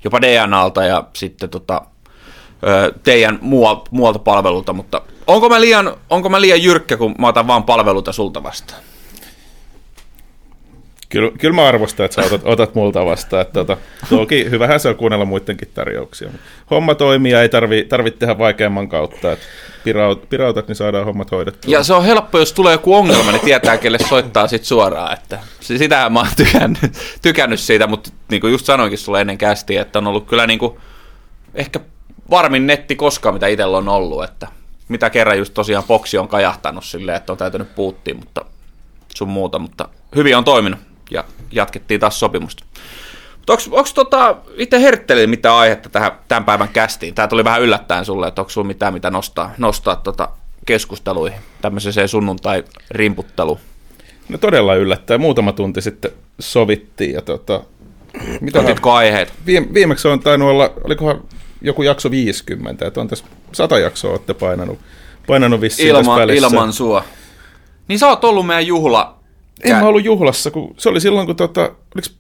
jopa 0.04 0.20
DNAlta 0.20 0.84
ja 0.84 1.04
sitten 1.12 1.50
tota, 1.50 1.82
teidän 3.02 3.38
muua, 3.40 3.84
muualta 3.90 4.18
palvelulta, 4.18 4.72
mutta 4.72 5.02
onko 5.26 5.48
mä, 5.48 5.60
liian, 5.60 5.96
onko 6.10 6.28
mä 6.28 6.40
liian 6.40 6.62
jyrkkä, 6.62 6.96
kun 6.96 7.14
mä 7.18 7.28
otan 7.28 7.46
vaan 7.46 7.64
palveluita 7.64 8.12
sulta 8.12 8.42
vastaan? 8.42 8.82
Kyllä, 11.10 11.30
kyllä 11.38 11.54
mä 11.54 11.68
arvostan, 11.68 12.04
että 12.04 12.22
sä 12.22 12.26
otat, 12.26 12.40
otat 12.44 12.74
multa 12.74 13.04
vastaan. 13.04 13.42
Että, 13.42 13.52
tota, 13.52 13.76
toki 14.08 14.50
hyvähän 14.50 14.80
se 14.80 14.88
on 14.88 14.96
kuunnella 14.96 15.24
muidenkin 15.24 15.68
tarjouksia. 15.74 16.30
Homma 16.70 16.94
toimii 16.94 17.32
ja 17.32 17.42
ei 17.42 17.48
tarvi, 17.48 17.84
tarvitse 17.84 18.18
tehdä 18.18 18.38
vaikeamman 18.38 18.88
kautta. 18.88 19.32
Että 19.32 19.44
piraut, 19.84 20.28
pirautat, 20.28 20.68
niin 20.68 20.76
saadaan 20.76 21.04
hommat 21.04 21.30
hoidettua. 21.30 21.72
Ja 21.72 21.82
se 21.82 21.94
on 21.94 22.04
helppo, 22.04 22.38
jos 22.38 22.52
tulee 22.52 22.72
joku 22.72 22.94
ongelma, 22.94 23.32
niin 23.32 23.44
tietää, 23.44 23.78
kelle 23.78 23.98
soittaa 24.08 24.48
sit 24.48 24.64
suoraan. 24.64 25.12
Että 25.12 25.38
sitähän 25.60 26.12
mä 26.12 26.18
oon 26.18 26.28
tykännyt, 26.36 26.92
tykännyt 27.22 27.60
siitä, 27.60 27.86
mutta 27.86 28.10
niin 28.30 28.40
kuin 28.40 28.52
just 28.52 28.66
sanoinkin 28.66 28.98
sulle 28.98 29.20
ennen 29.20 29.38
kästiä, 29.38 29.82
että 29.82 29.98
on 29.98 30.06
ollut 30.06 30.26
kyllä 30.26 30.46
niin 30.46 30.58
kuin, 30.58 30.76
ehkä 31.54 31.80
varmin 32.30 32.66
netti 32.66 32.96
koskaan, 32.96 33.34
mitä 33.34 33.46
itsellä 33.46 33.78
on 33.78 33.88
ollut. 33.88 34.24
Että 34.24 34.46
mitä 34.88 35.10
kerran 35.10 35.38
just 35.38 35.54
tosiaan 35.54 35.84
boksi 35.84 36.18
on 36.18 36.28
kajahtanut 36.28 36.84
silleen, 36.84 37.16
että 37.16 37.32
on 37.32 37.38
täytynyt 37.38 37.74
puuttia, 37.74 38.14
mutta 38.14 38.44
sun 39.14 39.28
muuta, 39.28 39.58
mutta 39.58 39.88
hyvin 40.16 40.36
on 40.36 40.44
toiminut 40.44 40.89
ja 41.10 41.24
jatkettiin 41.52 42.00
taas 42.00 42.20
sopimusta. 42.20 42.64
Onko 43.48 43.90
tota, 43.94 44.36
itse 44.56 44.80
Herttelin 44.80 45.30
mitään 45.30 45.56
aihetta 45.56 45.88
tähän 45.88 46.12
tämän 46.28 46.44
päivän 46.44 46.68
kästiin? 46.68 47.14
Tämä 47.14 47.28
tuli 47.28 47.44
vähän 47.44 47.62
yllättäen 47.62 48.04
sulle, 48.04 48.28
että 48.28 48.40
onko 48.40 48.50
sulla 48.50 48.66
mitään 48.66 48.92
mitä 48.92 49.10
nostaa, 49.10 49.54
nostaa 49.58 49.96
tota 49.96 50.28
keskusteluihin, 50.66 51.40
tämmöiseen 51.62 52.08
sunnuntai-rimputteluun? 52.08 53.58
No 54.28 54.38
todella 54.38 54.74
yllättäen. 54.74 55.20
Muutama 55.20 55.52
tunti 55.52 55.82
sitten 55.82 56.10
sovittiin. 56.38 57.12
Ja 57.12 57.22
tota, 57.22 57.60
mitä 58.40 58.60
Otitko 58.60 58.92
aiheet? 58.92 59.32
viime, 59.46 59.66
viimeksi 59.74 60.08
on 60.08 60.20
tainnut 60.20 60.48
olla, 60.48 60.72
olikohan 60.84 61.22
joku 61.62 61.82
jakso 61.82 62.10
50, 62.10 62.86
että 62.86 63.00
on 63.00 63.08
tässä 63.08 63.24
sata 63.52 63.78
jaksoa 63.78 64.10
olette 64.10 64.34
painanut, 64.34 64.78
painanut 65.26 65.60
vissiin 65.60 65.94
välissä. 65.94 66.46
ilman 66.46 66.72
sua. 66.72 67.04
Niin 67.88 67.98
sä 67.98 68.08
oot 68.08 68.24
ollut 68.24 68.46
meidän 68.46 68.66
juhla. 68.66 69.19
En 69.64 69.76
mä 69.76 69.88
ollut 69.88 70.04
juhlassa, 70.04 70.50
kun 70.50 70.74
se 70.78 70.88
oli 70.88 71.00
silloin, 71.00 71.26
kun 71.26 71.36
tota, 71.36 71.70
oliks, 71.94 72.16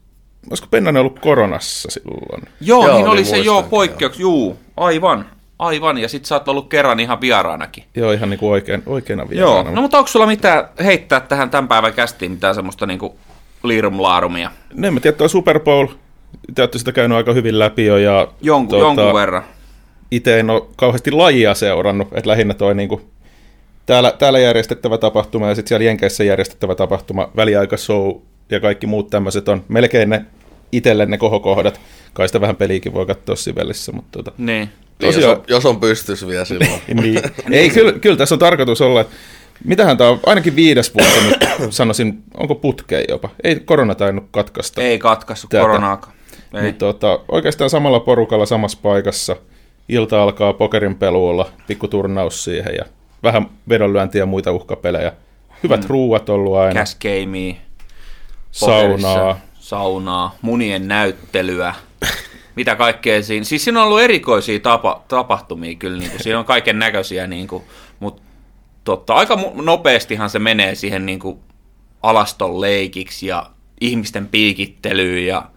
olisiko 0.50 0.68
Pennanen 0.70 1.00
ollut 1.00 1.18
koronassa 1.18 1.90
silloin? 1.90 2.42
Joo, 2.60 2.86
Joo, 2.86 2.96
niin 2.96 3.06
oli 3.08 3.16
niin 3.16 3.26
se 3.26 3.36
joo 3.38 3.54
muistankin, 3.54 3.70
poikkeuks. 3.70 4.18
Juu, 4.20 4.56
aivan. 4.76 5.26
Aivan, 5.58 5.98
ja 5.98 6.08
sit 6.08 6.24
sä 6.24 6.34
oot 6.34 6.48
ollut 6.48 6.68
kerran 6.68 7.00
ihan 7.00 7.20
vieraanakin. 7.20 7.84
Joo, 7.94 8.12
ihan 8.12 8.30
niinku 8.30 8.50
oikein, 8.50 8.82
oikeana 8.86 9.22
Joo, 9.22 9.28
vieraana. 9.30 9.70
no 9.70 9.82
mutta 9.82 9.98
onko 9.98 10.08
sulla 10.08 10.26
mitään 10.26 10.64
heittää 10.84 11.20
tähän 11.20 11.50
tämän 11.50 11.68
päivän 11.68 11.92
kästiin, 11.92 12.32
mitään 12.32 12.54
semmoista 12.54 12.86
niinku 12.86 13.16
liirumlaarumia? 13.62 14.50
No, 14.74 14.88
en 14.88 14.94
mä 14.94 15.00
tiedä, 15.00 15.16
toi 15.16 15.28
Super 15.28 15.60
Bowl, 15.60 15.86
te 16.54 16.62
olette 16.62 16.78
sitä 16.78 16.92
käynyt 16.92 17.16
aika 17.16 17.32
hyvin 17.32 17.58
läpi 17.58 17.86
jo, 17.86 17.96
ja 17.96 18.28
Jonkun, 18.40 18.78
jonkun 18.78 19.14
verran. 19.14 19.42
itse 20.10 20.40
en 20.40 20.50
ole 20.50 20.62
kauheasti 20.76 21.10
lajia 21.10 21.54
seurannut, 21.54 22.08
että 22.12 22.30
lähinnä 22.30 22.54
toi 22.54 22.74
niinku 22.74 23.00
täällä, 23.86 24.12
täällä 24.18 24.38
järjestettävä 24.38 24.98
tapahtuma 24.98 25.48
ja 25.48 25.54
sitten 25.54 25.68
siellä 25.68 25.84
Jenkeissä 25.84 26.24
järjestettävä 26.24 26.74
tapahtuma, 26.74 27.30
väliaikashow 27.36 28.12
ja 28.50 28.60
kaikki 28.60 28.86
muut 28.86 29.10
tämmöiset 29.10 29.48
on 29.48 29.64
melkein 29.68 30.10
ne 30.10 30.24
itselle 30.72 31.06
ne 31.06 31.18
kohokohdat. 31.18 31.80
Kai 32.12 32.28
sitä 32.28 32.40
vähän 32.40 32.56
peliäkin 32.56 32.94
voi 32.94 33.06
katsoa 33.06 33.36
Sivelissä, 33.36 33.92
mutta 33.92 34.18
tota, 34.18 34.32
Niin. 34.38 34.46
Niin, 34.46 34.70
jos, 35.06 35.14
Tosiaan- 35.14 35.36
on, 35.38 35.44
jos 35.48 35.66
on 35.66 35.80
pystys 35.80 36.26
vielä 36.26 36.44
silloin. 36.44 36.70
niin. 37.02 37.20
Ei, 37.50 37.70
kyllä, 37.70 37.92
kyllä 37.92 38.16
tässä 38.16 38.34
on 38.34 38.38
tarkoitus 38.38 38.80
olla, 38.80 39.00
että 39.00 39.14
mitähän 39.64 39.96
tämä 39.96 40.10
on, 40.10 40.20
ainakin 40.26 40.56
viides 40.56 40.94
vuosi 40.94 41.20
nyt 41.28 41.36
sanoisin, 41.70 42.22
onko 42.36 42.54
putkeen 42.54 43.04
jopa. 43.08 43.28
Ei 43.44 43.60
korona 43.60 43.94
tainnut 43.94 44.24
katkaista. 44.30 44.82
Ei 44.82 44.98
katkaisu 44.98 45.46
Tätä. 45.48 45.62
koronaakaan. 45.62 46.12
Ei. 46.54 46.62
Niin 46.62 46.74
tota, 46.74 47.20
oikeastaan 47.28 47.70
samalla 47.70 48.00
porukalla 48.00 48.46
samassa 48.46 48.78
paikassa. 48.82 49.36
Ilta 49.88 50.22
alkaa 50.22 50.52
pokerin 50.52 50.94
peluulla, 50.94 51.50
pikku 51.66 51.88
turnaus 51.88 52.44
siihen 52.44 52.74
ja 52.78 52.84
vähän 53.22 53.50
vedonlyöntiä 53.68 54.22
ja 54.22 54.26
muita 54.26 54.52
uhkapelejä. 54.52 55.12
Hyvät 55.62 55.80
mm. 55.80 55.88
ruuat 55.88 56.28
ollut 56.28 56.56
aina, 56.56 56.80
Cash 56.80 56.98
gamea, 56.98 57.54
saunaa. 58.50 59.40
saunaa, 59.54 60.34
munien 60.42 60.88
näyttelyä. 60.88 61.74
Mitä 62.56 62.76
kaikkea 62.76 63.22
siinä. 63.22 63.44
Siis 63.44 63.64
siinä 63.64 63.80
on 63.80 63.86
ollut 63.86 64.00
erikoisia 64.00 64.60
tapa, 64.60 65.02
tapahtumia 65.08 65.74
kyllä. 65.74 65.98
Niin 65.98 66.10
kuin, 66.10 66.22
siinä 66.22 66.38
on 66.38 66.44
kaiken 66.44 66.78
näköisiä, 66.78 67.26
niin 67.26 67.48
kuin, 67.48 67.62
mutta 68.00 68.22
totta, 68.84 69.14
aika 69.14 69.38
nopeastihan 69.54 70.30
se 70.30 70.38
menee 70.38 70.74
siihen 70.74 71.06
niin 71.06 71.18
kuin, 71.18 71.38
alaston 72.02 72.60
leikiksi 72.60 73.26
ja 73.26 73.46
ihmisten 73.80 74.28
piikittelyyn. 74.28 75.26
Ja, 75.26 75.50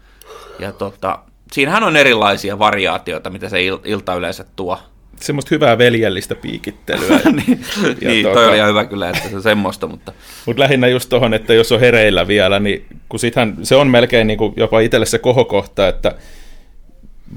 ja 0.58 0.72
tota, 0.72 1.18
siinähän 1.52 1.84
on 1.84 1.96
erilaisia 1.96 2.58
variaatioita, 2.58 3.30
mitä 3.30 3.48
se 3.48 3.62
il, 3.62 3.78
ilta 3.84 4.14
yleensä 4.14 4.44
tuo. 4.56 4.78
Semmoista 5.20 5.48
hyvää 5.54 5.78
veljellistä 5.78 6.34
piikittelyä. 6.34 7.20
niin, 7.46 7.64
Ja 8.00 8.08
niin 8.08 8.26
tota- 8.26 8.32
toi 8.32 8.48
oli 8.48 8.56
ihan 8.56 8.68
hyvä 8.68 8.84
kyllä, 8.84 9.10
että 9.10 9.28
se 9.28 9.36
on 9.36 9.42
semmoista, 9.42 9.86
mutta 9.86 10.12
Mutta 10.46 10.62
lähinnä 10.62 10.88
just 10.88 11.08
tohon, 11.08 11.34
että 11.34 11.54
jos 11.54 11.72
on 11.72 11.80
hereillä 11.80 12.28
vielä, 12.28 12.60
niin 12.60 12.84
kun 13.08 13.20
sithän 13.20 13.56
se 13.62 13.76
on 13.76 13.86
melkein 13.86 14.26
niin 14.26 14.38
kuin 14.38 14.52
jopa 14.56 14.80
itselle 14.80 15.06
se 15.06 15.18
kohokohta, 15.18 15.88
että 15.88 16.14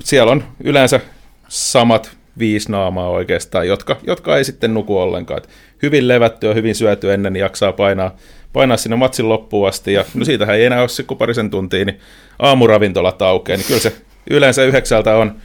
siellä 0.04 0.32
on 0.32 0.44
yleensä 0.64 1.00
samat 1.48 2.18
viisi 2.40 2.72
naamaa 2.72 3.10
oikeastaan, 3.10 3.68
jotka, 3.68 3.98
jotka 4.08 4.38
ei 4.38 4.44
sitten 4.44 4.74
nuku 4.74 4.98
ollenkaan. 4.98 5.38
Et 5.38 5.50
hyvin 5.82 6.08
levätty 6.08 6.48
ja 6.48 6.54
hyvin 6.54 6.76
syöty 6.76 7.14
ennen, 7.14 7.34
niin 7.34 7.42
jaksaa 7.42 7.72
painaa, 7.74 8.16
painaa 8.54 8.78
sinne 8.78 8.96
matsin 8.96 9.30
loppuun 9.30 9.68
asti. 9.68 9.94
Ja 9.94 10.06
no 10.14 10.26
siitähän 10.26 10.56
ei 10.56 10.66
enää 10.66 10.80
ole 10.82 10.90
se 10.90 11.04
kuin 11.04 11.18
parisen 11.18 11.50
tuntia, 11.50 11.86
niin 11.86 12.00
aamuravintolat 12.40 13.22
aukeaa. 13.22 13.58
Niin 13.58 13.68
kyllä 13.68 13.80
se 13.80 13.94
yleensä 14.30 14.64
yhdeksältä 14.64 15.16
on, 15.16 15.36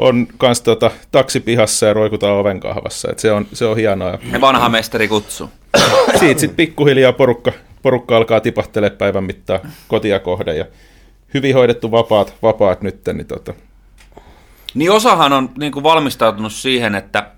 on 0.00 0.26
kans 0.38 0.60
tota, 0.60 0.90
taksi 1.12 1.40
pihassa 1.40 1.86
ja 1.86 1.92
roikutaan 1.92 2.36
oven 2.36 2.60
kahvassa. 2.60 3.10
Et 3.10 3.18
se, 3.18 3.32
on, 3.32 3.46
se 3.52 3.64
on 3.64 3.76
hienoa. 3.76 4.18
ne 4.30 4.40
vanha 4.40 4.68
mestari 4.68 5.08
kutsu. 5.08 5.50
Siitä 6.18 6.40
sitten 6.40 6.56
pikkuhiljaa 6.56 7.12
porukka, 7.12 7.52
porukka 7.82 8.16
alkaa 8.16 8.40
tipahtelemaan 8.40 8.98
päivän 8.98 9.24
mittaan 9.24 9.60
kotia 9.88 10.18
kohden. 10.18 10.56
Ja 10.56 10.64
hyvin 11.34 11.54
hoidettu 11.54 11.90
vapaat, 11.90 12.34
vapaat 12.42 12.82
nyt, 12.82 13.00
niin 13.12 13.26
tota, 13.26 13.54
Niin 14.74 14.90
osahan 14.90 15.32
on 15.32 15.50
niin 15.58 15.72
kuin 15.72 15.82
valmistautunut 15.82 16.52
siihen, 16.52 16.94
että, 16.94 17.30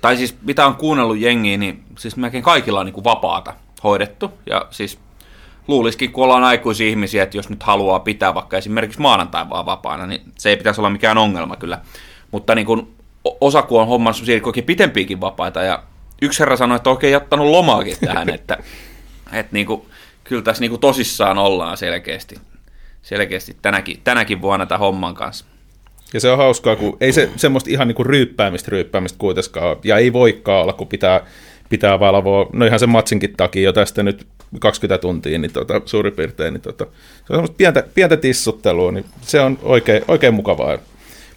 tai 0.00 0.16
siis 0.16 0.36
mitä 0.42 0.66
on 0.66 0.74
kuunnellut 0.74 1.18
jengiä, 1.18 1.56
niin 1.56 1.82
siis 1.98 2.16
melkein 2.16 2.44
kaikilla 2.44 2.80
on 2.80 2.86
niin 2.86 2.94
kuin 2.94 3.04
vapaata 3.04 3.54
hoidettu. 3.84 4.30
Ja 4.46 4.66
siis 4.70 4.98
luulisikin, 5.68 6.12
kun 6.12 6.24
ollaan 6.24 6.44
aikuisia 6.44 6.88
ihmisiä, 6.88 7.22
että 7.22 7.36
jos 7.36 7.50
nyt 7.50 7.62
haluaa 7.62 8.00
pitää 8.00 8.34
vaikka 8.34 8.56
esimerkiksi 8.56 9.00
maanantai 9.00 9.50
vaan 9.50 9.66
vapaana, 9.66 10.06
niin 10.06 10.20
se 10.38 10.50
ei 10.50 10.56
pitäisi 10.56 10.80
olla 10.80 10.90
mikään 10.90 11.18
ongelma 11.18 11.56
kyllä. 11.56 11.78
Mutta 12.30 12.54
niin 12.54 12.66
kuin 12.66 12.94
o- 13.24 13.36
osa, 13.40 13.62
kun 13.62 13.80
on 13.80 13.88
hommannut 13.88 14.16
semmoisia 14.16 14.62
pitempiäkin 14.66 15.20
vapaita, 15.20 15.62
ja 15.62 15.82
yksi 16.22 16.40
herra 16.40 16.56
sanoi, 16.56 16.76
että 16.76 16.90
oikein 16.90 17.12
jättänyt 17.12 17.46
lomaakin 17.46 17.96
tähän, 18.04 18.28
että, 18.34 18.58
että 19.32 19.52
niin 19.52 19.66
kuin, 19.66 19.82
kyllä 20.24 20.42
tässä 20.42 20.60
niin 20.60 20.70
kuin 20.70 20.80
tosissaan 20.80 21.38
ollaan 21.38 21.76
selkeästi, 21.76 22.36
selkeästi 23.02 23.56
tänäkin, 23.62 24.00
tänäkin 24.04 24.42
vuonna 24.42 24.66
tämän 24.66 24.80
homman 24.80 25.14
kanssa. 25.14 25.44
Ja 26.14 26.20
se 26.20 26.30
on 26.30 26.38
hauskaa, 26.38 26.76
kun 26.76 26.96
ei 27.00 27.12
se 27.12 27.30
semmoista 27.36 27.70
ihan 27.70 27.88
niinku 27.88 28.04
ryyppäämistä 28.04 28.70
ryyppäämistä 28.70 29.18
kuitenkaan. 29.18 29.76
Ja 29.84 29.96
ei 29.96 30.12
voikaan 30.12 30.62
olla, 30.62 30.72
kun 30.72 30.86
pitää, 30.86 31.20
pitää 31.68 32.00
valvoa, 32.00 32.46
no 32.52 32.66
ihan 32.66 32.78
sen 32.78 32.88
matsinkin 32.88 33.36
takia 33.36 33.62
jo 33.62 33.72
tästä 33.72 34.02
nyt 34.02 34.26
20 34.60 34.98
tuntia 35.02 35.38
niin 35.38 35.52
tota, 35.52 35.80
suurin 35.84 36.12
piirtein. 36.12 36.54
Niin 36.54 36.62
tota, 36.62 36.86
se 37.26 37.32
on 37.32 37.48
pientä, 37.56 37.84
pientä 37.94 38.16
tissuttelua, 38.16 38.92
niin 38.92 39.04
se 39.20 39.40
on 39.40 39.58
oikein, 39.62 40.02
oikein 40.08 40.34
mukavaa. 40.34 40.78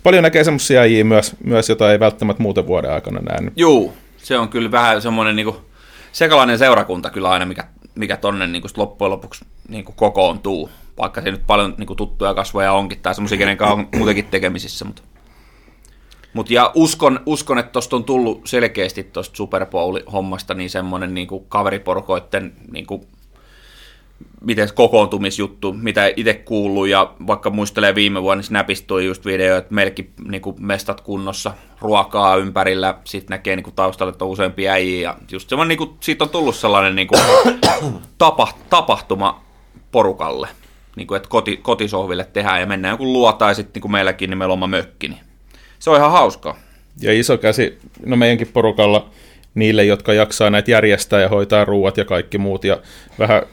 Paljon 0.03 0.23
näkee 0.23 0.43
semmoisia 0.43 0.81
äijiä 0.81 1.03
myös, 1.03 1.35
myös, 1.43 1.69
jota 1.69 1.91
ei 1.91 1.99
välttämättä 1.99 2.43
muuten 2.43 2.67
vuoden 2.67 2.91
aikana 2.91 3.19
näe. 3.19 3.51
Juu, 3.55 3.93
se 4.17 4.37
on 4.37 4.49
kyllä 4.49 4.71
vähän 4.71 5.01
semmoinen 5.01 5.35
niinku 5.35 5.61
sekalainen 6.11 6.57
seurakunta 6.57 7.09
kyllä 7.09 7.29
aina, 7.29 7.45
mikä, 7.45 7.63
mikä 7.95 8.17
tonne 8.17 8.47
niinku 8.47 8.67
sit 8.67 8.77
loppujen 8.77 9.11
lopuksi 9.11 9.45
niinku 9.67 9.91
kokoontuu. 9.91 10.69
Vaikka 10.97 11.21
se 11.21 11.31
nyt 11.31 11.47
paljon 11.47 11.73
niinku 11.77 11.95
tuttuja 11.95 12.33
kasvoja 12.33 12.73
onkin, 12.73 12.99
tai 13.01 13.15
semmoisia, 13.15 13.37
kenen 13.37 13.57
kanssa 13.57 13.73
on 13.73 13.87
muutenkin 13.95 14.25
tekemisissä. 14.25 14.85
Mutta 14.85 15.01
mut 16.33 16.49
ja 16.49 16.71
uskon, 16.75 17.19
uskon 17.25 17.59
että 17.59 17.71
tuosta 17.71 17.95
on 17.95 18.03
tullut 18.03 18.41
selkeästi 18.47 19.03
tuosta 19.03 19.37
Super 19.37 19.65
Bowl-hommasta 19.65 20.53
niin 20.53 20.69
semmoinen 20.69 21.13
niinku 21.13 21.39
kaveriporukoitten 21.39 22.53
niinku, 22.71 23.07
miten 24.41 24.69
kokoontumisjuttu, 24.73 25.73
mitä 25.73 26.11
itse 26.15 26.33
kuuluu, 26.33 26.85
ja 26.85 27.13
vaikka 27.27 27.49
muistelee 27.49 27.95
viime 27.95 28.21
vuonna, 28.21 28.39
niin 28.39 28.47
Snapista 28.47 28.87
tuli 28.87 29.05
just 29.05 29.25
video, 29.25 29.57
että 29.57 29.73
meilläkin 29.73 30.13
niin 30.27 30.41
mestat 30.59 31.01
kunnossa, 31.01 31.51
ruokaa 31.81 32.35
ympärillä, 32.35 32.95
sitten 33.03 33.35
näkee 33.35 33.55
niin 33.55 33.63
kuin 33.63 33.75
taustalla, 33.75 34.11
että 34.11 34.25
on 34.25 34.31
useampia 34.31 34.71
äijiä, 34.71 35.09
ja 35.09 35.15
just 35.31 35.49
semmoinen, 35.49 35.69
niin 35.69 35.77
kuin, 35.77 35.97
siitä 35.99 36.23
on 36.23 36.29
tullut 36.29 36.55
sellainen 36.55 36.95
niin 36.95 37.07
kuin, 37.07 37.21
tapa, 38.17 38.47
tapahtuma 38.69 39.41
porukalle, 39.91 40.47
niin 40.95 41.07
kuin, 41.07 41.15
että 41.17 41.29
koti, 41.29 41.57
kotisohville 41.57 42.23
tehdään, 42.23 42.59
ja 42.59 42.65
mennään 42.65 42.93
joku 42.93 43.13
luo, 43.13 43.33
tai 43.33 43.55
sitten 43.55 43.71
niin 43.73 43.81
kuin 43.81 43.91
meilläkin, 43.91 44.29
niin 44.29 44.37
meillä 44.37 44.51
on 44.51 44.59
oma 44.59 44.67
mökki, 44.67 45.07
niin 45.07 45.28
se 45.79 45.89
on 45.89 45.97
ihan 45.97 46.11
hauskaa. 46.11 46.59
Ja 47.01 47.13
iso 47.13 47.37
käsi, 47.37 47.77
no 48.05 48.15
meidänkin 48.15 48.47
porukalla, 48.53 49.09
niille, 49.55 49.85
jotka 49.85 50.13
jaksaa 50.13 50.49
näitä 50.49 50.71
järjestää 50.71 51.21
ja 51.21 51.29
hoitaa 51.29 51.65
ruuat 51.65 51.97
ja 51.97 52.05
kaikki 52.05 52.37
muut, 52.37 52.63
ja 52.63 52.81
vähän 53.19 53.43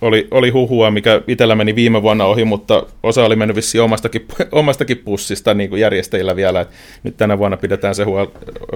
oli, 0.00 0.28
oli 0.30 0.50
huhua, 0.50 0.90
mikä 0.90 1.20
itsellä 1.28 1.54
meni 1.54 1.74
viime 1.74 2.02
vuonna 2.02 2.24
ohi, 2.24 2.44
mutta 2.44 2.86
osa 3.02 3.24
oli 3.24 3.36
mennyt 3.36 3.56
vissiin 3.56 3.82
omastakin, 3.82 4.26
omastakin 4.52 4.98
pussista 4.98 5.54
niin 5.54 5.70
kuin 5.70 5.80
järjestäjillä 5.80 6.36
vielä. 6.36 6.60
Et 6.60 6.68
nyt 7.02 7.16
tänä 7.16 7.38
vuonna 7.38 7.56
pidetään 7.56 7.94
se 7.94 8.04
huoli, 8.04 8.30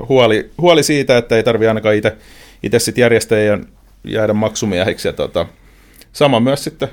huoli, 0.08 0.50
huoli 0.60 0.82
siitä, 0.82 1.18
että 1.18 1.36
ei 1.36 1.42
tarvitse 1.42 1.68
ainakaan 1.68 1.94
itse, 1.94 2.16
itse 2.62 2.78
sit 2.78 2.98
järjestäjien 2.98 3.66
jäädä 4.04 4.32
maksumiehiksi. 4.32 5.08
Ja 5.08 5.12
tota, 5.12 5.46
sama 6.12 6.40
myös 6.40 6.64
sitten 6.64 6.88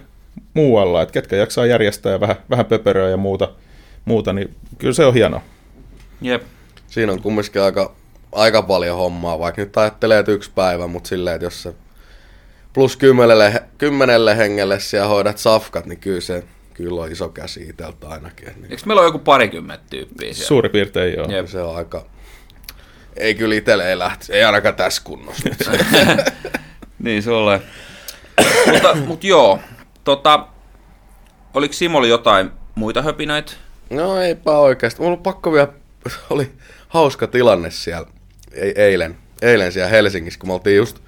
muualla, 0.54 1.02
että 1.02 1.14
ketkä 1.14 1.36
jaksaa 1.36 1.66
järjestää 1.66 2.12
ja 2.12 2.20
vähän, 2.20 2.36
vähän 2.50 2.66
pöperöä 2.66 3.10
ja 3.10 3.18
muuta, 3.18 3.52
muuta, 4.06 4.34
niin 4.34 4.50
kyllä 4.78 4.94
se 4.94 5.06
on 5.06 5.14
hienoa. 5.14 5.42
Jep. 6.22 6.44
Siinä 6.88 7.12
on 7.12 7.22
kumminkin 7.22 7.62
aika, 7.62 7.96
aika 8.32 8.62
paljon 8.62 8.98
hommaa, 8.98 9.40
vaikka 9.40 9.62
nyt 9.62 9.78
ajattelee, 9.78 10.20
että 10.20 10.32
yksi 10.32 10.52
päivä, 10.56 10.88
mutta 10.88 11.08
silleen, 11.08 11.36
että 11.36 11.46
jos 11.46 11.64
se 11.64 11.74
plus 12.74 12.98
kymmenelle, 12.98 13.64
kymmenelle 13.78 14.38
hengelle 14.38 14.80
siellä 14.80 15.08
hoidat 15.08 15.38
safkat, 15.38 15.86
niin 15.86 16.00
kyllä 16.00 16.22
se 16.22 16.44
kyllä 16.78 17.02
on 17.02 17.12
iso 17.12 17.30
käsi 17.30 17.70
itseltä 17.70 18.08
ainakin. 18.10 18.48
Niin 18.48 18.72
Eikö 18.72 18.84
meillä 18.86 19.02
ole 19.02 19.08
joku 19.08 19.20
parikymmentä 19.20 19.86
tyyppiä 19.90 20.34
siellä? 20.34 20.48
Suurin 20.48 20.72
piirtein 20.72 21.14
joo. 21.18 21.28
Jep. 21.30 21.48
se 21.48 21.62
on 21.62 21.76
aika... 21.76 22.06
Ei 23.16 23.36
kyllä 23.36 23.56
itselle 23.56 23.90
ei 23.90 24.00
lähti, 24.00 24.34
ei 24.34 24.44
ainakaan 24.44 24.76
tässä 24.76 25.02
kunnossa. 25.06 25.50
niin 27.00 27.24
sulle. 27.24 27.62
mutta, 28.72 28.96
mutta 28.96 29.28
joo, 29.28 29.60
tota, 30.04 30.48
oliko 31.54 31.74
Simolla 31.74 32.08
jotain 32.08 32.52
muita 32.76 33.02
höpinöitä? 33.02 33.52
No 33.90 34.22
eipä 34.22 34.52
oikeasti. 34.52 35.02
Mulla 35.02 35.18
on 35.18 35.24
pakko 35.24 35.54
vielä, 35.54 35.68
oli 36.30 36.52
hauska 36.88 37.28
tilanne 37.28 37.72
siellä 37.72 38.08
ei, 38.52 38.74
eilen, 38.76 39.18
eilen 39.42 39.72
siellä 39.72 39.90
Helsingissä, 39.90 40.40
kun 40.40 40.50
me 40.50 40.54
oltiin 40.54 40.78
just, 40.78 41.00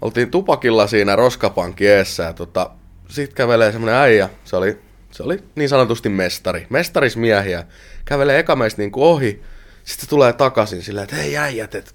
oltiin 0.00 0.30
tupakilla 0.30 0.86
siinä 0.86 1.16
roskapankki 1.16 1.88
eessä 1.88 2.22
ja 2.22 2.32
tota, 2.32 2.70
sit 3.08 3.34
kävelee 3.34 3.72
semmonen 3.72 3.94
äijä, 3.94 4.28
se 4.44 4.56
oli, 4.56 4.78
se 5.10 5.22
oli 5.22 5.42
niin 5.54 5.68
sanotusti 5.68 6.08
mestari, 6.08 6.66
mestarismiehiä, 6.70 7.64
kävelee 8.04 8.38
eka 8.38 8.56
meistä 8.56 8.82
niinku 8.82 9.04
ohi, 9.04 9.42
Sitten 9.84 10.08
tulee 10.08 10.32
takaisin 10.32 10.82
silleen, 10.82 11.04
että 11.04 11.16
hei 11.16 11.36
äijät, 11.36 11.74
että 11.74 11.92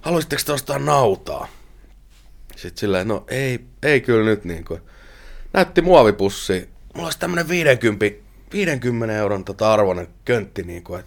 haluaisitteko 0.00 0.42
te 0.46 0.52
ostaa 0.52 0.78
nautaa? 0.78 1.48
Sitten 2.56 2.80
silleen, 2.80 3.08
no 3.08 3.24
ei, 3.28 3.60
ei 3.82 4.00
kyllä 4.00 4.24
nyt 4.24 4.44
niin 4.44 4.64
kuin. 4.64 4.80
Näytti 5.52 5.82
muovipussi. 5.82 6.68
Mulla 6.94 7.06
olisi 7.06 7.18
tämmönen 7.18 7.48
50, 7.48 8.06
50 8.52 9.16
euron 9.16 9.44
tota 9.44 9.72
arvoinen 9.72 10.08
köntti, 10.24 10.62
niin 10.62 10.82
kuin, 10.82 11.04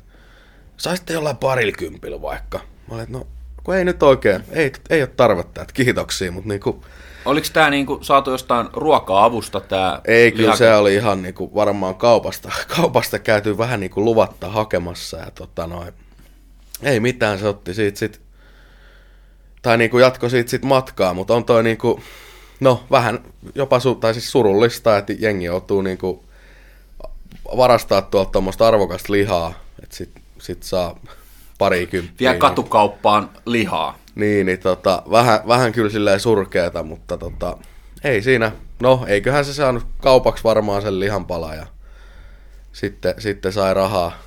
saisitte 0.83 1.13
jollain 1.13 1.37
parikympillä 1.37 2.21
vaikka. 2.21 2.59
Mä 2.89 2.95
olin, 2.95 3.05
no 3.09 3.27
kun 3.63 3.75
ei 3.75 3.85
nyt 3.85 4.03
oikein, 4.03 4.43
ei, 4.51 4.71
ei 4.89 5.01
ole 5.01 5.09
tarvetta, 5.15 5.61
että 5.61 5.73
kiitoksia, 5.73 6.31
mutta 6.31 6.49
niinku, 6.49 6.83
Oliko 7.25 7.47
tämä 7.53 7.69
niinku 7.69 7.99
saatu 8.01 8.31
jostain 8.31 8.67
ruoka-avusta 8.73 9.59
tämä 9.59 10.01
ei 10.05 10.31
kyllä 10.31 10.55
se 10.55 10.75
oli 10.75 10.95
ihan 10.95 11.21
niinku 11.21 11.55
varmaan 11.55 11.95
kaupasta, 11.95 12.51
kaupasta 12.77 13.19
käyty 13.19 13.57
vähän 13.57 13.79
niinku 13.79 14.05
luvatta 14.05 14.49
hakemassa 14.49 15.17
ja 15.17 15.31
tota 15.31 15.67
noin, 15.67 15.93
ei 16.81 16.99
mitään, 16.99 17.39
se 17.39 17.47
otti 17.47 17.73
siitä 17.73 17.99
sit, 17.99 18.21
tai 19.61 19.77
niinku 19.77 19.99
jatko 19.99 20.29
siitä 20.29 20.49
sit 20.49 20.63
matkaa, 20.63 21.13
mutta 21.13 21.33
on 21.33 21.45
toi 21.45 21.63
niinku, 21.63 21.99
no 22.59 22.83
vähän 22.91 23.19
jopa 23.55 23.79
su, 23.79 23.95
tai 23.95 24.13
siis 24.13 24.31
surullista, 24.31 24.97
että 24.97 25.13
jengi 25.19 25.45
joutuu 25.45 25.81
niinku 25.81 26.23
varastaa 27.57 28.01
tuolta 28.01 28.31
tuommoista 28.31 28.67
arvokasta 28.67 29.13
lihaa, 29.13 29.53
että 29.83 29.95
sit, 29.95 30.22
sit 30.43 30.63
saa 30.63 30.99
parikymppiä. 31.57 32.29
Vielä 32.29 32.39
katukauppaan 32.39 33.29
lihaa. 33.45 33.97
Niin, 34.15 34.45
niin 34.45 34.59
tota, 34.59 35.03
vähän, 35.11 35.39
vähän 35.47 35.71
kyllä 35.71 35.89
silleen 35.89 36.19
surkeeta, 36.19 36.83
mutta 36.83 37.17
tota, 37.17 37.57
ei 38.03 38.21
siinä. 38.21 38.51
No, 38.81 39.05
eiköhän 39.07 39.45
se 39.45 39.53
saanut 39.53 39.85
kaupaksi 40.01 40.43
varmaan 40.43 40.81
sen 40.81 40.99
lihanpala 40.99 41.55
ja 41.55 41.65
sitten, 42.71 43.15
sitten 43.17 43.53
sai 43.53 43.73
rahaa, 43.73 44.19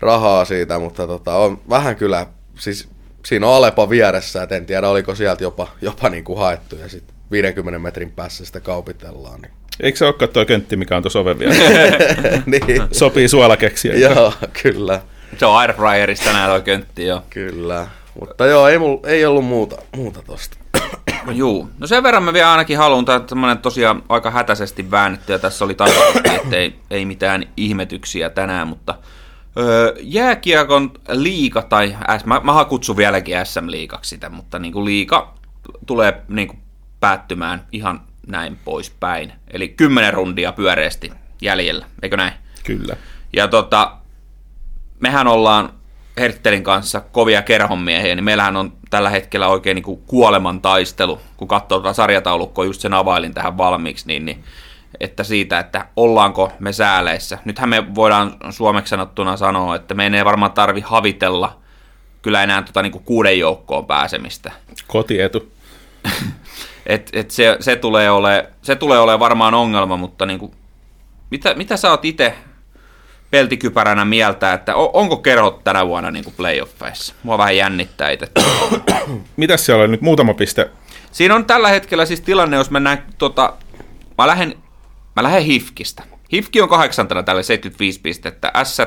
rahaa 0.00 0.44
siitä, 0.44 0.78
mutta 0.78 1.06
tota, 1.06 1.34
on 1.34 1.60
vähän 1.70 1.96
kyllä, 1.96 2.26
siis 2.58 2.88
siinä 3.24 3.46
on 3.46 3.54
Alepa 3.54 3.90
vieressä, 3.90 4.42
et 4.42 4.52
en 4.52 4.66
tiedä 4.66 4.88
oliko 4.88 5.14
sieltä 5.14 5.44
jopa, 5.44 5.68
jopa 5.80 6.08
niin 6.08 6.24
kuin 6.24 6.38
haettu 6.38 6.76
ja 6.76 6.88
sitten 6.88 7.16
50 7.30 7.78
metrin 7.78 8.12
päässä 8.12 8.44
sitä 8.44 8.60
kaupitellaan. 8.60 9.40
Niin. 9.40 9.52
Eikö 9.80 9.98
se 9.98 10.04
olekaan 10.04 10.28
tuo 10.28 10.44
köntti, 10.44 10.76
mikä 10.76 10.96
on 10.96 11.02
tuossa 11.02 11.20
oven 11.20 11.38
vielä? 11.38 11.54
niin. 12.46 12.82
Sopii 12.92 13.28
suolakeksiä. 13.28 13.94
Joo, 13.94 14.32
kyllä. 14.62 15.00
Se 15.38 15.46
on 15.46 15.56
airfryerista 15.56 16.24
tänään 16.24 16.50
tuo 16.50 16.60
köntti, 16.60 17.04
joo. 17.04 17.22
Kyllä. 17.30 17.86
Mutta 18.20 18.46
joo, 18.46 18.68
ei, 18.68 18.78
mul, 18.78 18.98
ei 19.04 19.26
ollut 19.26 19.44
muuta, 19.44 19.76
muuta 19.96 20.22
tosta. 20.22 20.56
Juu. 21.32 21.70
No 21.78 21.86
sen 21.86 22.02
verran 22.02 22.22
mä 22.22 22.32
vielä 22.32 22.50
ainakin 22.50 22.78
haluan, 22.78 23.04
tämä 23.04 23.20
semmoinen 23.26 23.58
tosiaan 23.58 24.02
aika 24.08 24.30
hätäisesti 24.30 24.90
väännetty, 24.90 25.32
ja 25.32 25.38
tässä 25.38 25.64
oli 25.64 25.74
tarkoitus, 25.74 26.16
että 26.16 26.56
ei, 26.56 26.78
ei 26.90 27.04
mitään 27.04 27.46
ihmetyksiä 27.56 28.30
tänään, 28.30 28.68
mutta 28.68 28.94
öö, 29.58 29.94
jääkiekon 30.00 30.90
liika, 31.08 31.62
tai 31.62 31.96
S, 32.18 32.24
mä, 32.24 32.40
mä 32.44 32.64
kutsun 32.64 32.96
vieläkin 32.96 33.36
SM-liikaksi 33.44 34.08
sitä, 34.08 34.28
mutta 34.28 34.58
niin 34.58 34.72
kuin 34.72 34.84
liika 34.84 35.34
tulee 35.86 36.22
niin 36.28 36.48
kuin 36.48 36.58
päättymään 37.00 37.66
ihan 37.72 38.00
näin 38.26 38.58
poispäin. 38.64 39.32
Eli 39.50 39.68
kymmenen 39.68 40.14
rundia 40.14 40.52
pyöreästi 40.52 41.12
jäljellä, 41.42 41.86
eikö 42.02 42.16
näin? 42.16 42.32
Kyllä. 42.64 42.96
Ja 43.32 43.48
tota, 43.48 43.96
mehän 45.04 45.26
ollaan 45.26 45.72
Herttelin 46.18 46.62
kanssa 46.62 47.00
kovia 47.00 47.42
kerhonmiehiä, 47.42 48.14
niin 48.14 48.24
meillähän 48.24 48.56
on 48.56 48.72
tällä 48.90 49.10
hetkellä 49.10 49.48
oikein 49.48 49.74
niin 49.74 49.98
kuoleman 50.06 50.60
taistelu, 50.60 51.20
kun 51.36 51.48
katsoo 51.48 51.80
tuota 51.80 51.92
sarjataulukkoa, 51.92 52.64
just 52.64 52.80
sen 52.80 52.94
availin 52.94 53.34
tähän 53.34 53.58
valmiiksi, 53.58 54.06
niin, 54.06 54.24
niin 54.24 54.44
että 55.00 55.24
siitä, 55.24 55.58
että 55.58 55.86
ollaanko 55.96 56.52
me 56.58 56.72
sääleissä. 56.72 57.38
Nythän 57.44 57.68
me 57.68 57.94
voidaan 57.94 58.36
suomeksi 58.50 58.90
sanottuna 58.90 59.36
sanoa, 59.36 59.76
että 59.76 59.94
me 59.94 60.06
ei 60.06 60.24
varmaan 60.24 60.52
tarvi 60.52 60.80
havitella 60.80 61.60
kyllä 62.22 62.42
enää 62.42 62.62
tota 62.62 62.82
niin 62.82 62.92
kuin 62.92 63.04
kuuden 63.04 63.38
joukkoon 63.38 63.86
pääsemistä. 63.86 64.52
Kotietu. 64.86 65.52
et, 66.86 67.10
et 67.12 67.30
se, 67.30 67.56
se, 67.60 67.76
tulee 67.76 68.10
ole, 68.10 68.50
se 68.62 68.76
tulee 68.76 68.98
olemaan 68.98 69.20
varmaan 69.20 69.54
ongelma, 69.54 69.96
mutta 69.96 70.26
niin 70.26 70.38
kuin, 70.38 70.52
mitä, 71.30 71.54
mitä 71.54 71.76
sä 71.76 71.90
oot 71.90 72.04
itse 72.04 72.34
peltikypäränä 73.34 74.04
mieltä, 74.04 74.52
että 74.52 74.74
onko 74.74 75.16
kerhot 75.16 75.64
tänä 75.64 75.86
vuonna 75.86 76.10
niin 76.10 76.24
kuin 76.24 76.34
playoffeissa? 76.36 77.14
Mua 77.22 77.38
vähän 77.38 77.56
jännittää 77.56 78.10
itse. 78.10 78.26
Mitäs 79.36 79.66
siellä 79.66 79.84
on 79.84 79.90
nyt 79.90 80.00
muutama 80.00 80.34
piste? 80.34 80.70
Siinä 81.12 81.34
on 81.34 81.44
tällä 81.44 81.68
hetkellä 81.68 82.06
siis 82.06 82.20
tilanne, 82.20 82.56
jos 82.56 82.70
mennään, 82.70 83.06
tota, 83.18 83.52
mä 84.18 84.26
lähden, 84.26 84.54
mä 85.16 85.22
lähden 85.22 85.42
Hifkistä. 85.42 86.02
Hifki 86.32 86.60
on 86.60 86.68
kahdeksantena 86.68 87.22
tällä 87.22 87.42
75 87.42 88.00
pistettä, 88.00 88.52
S 88.62 88.78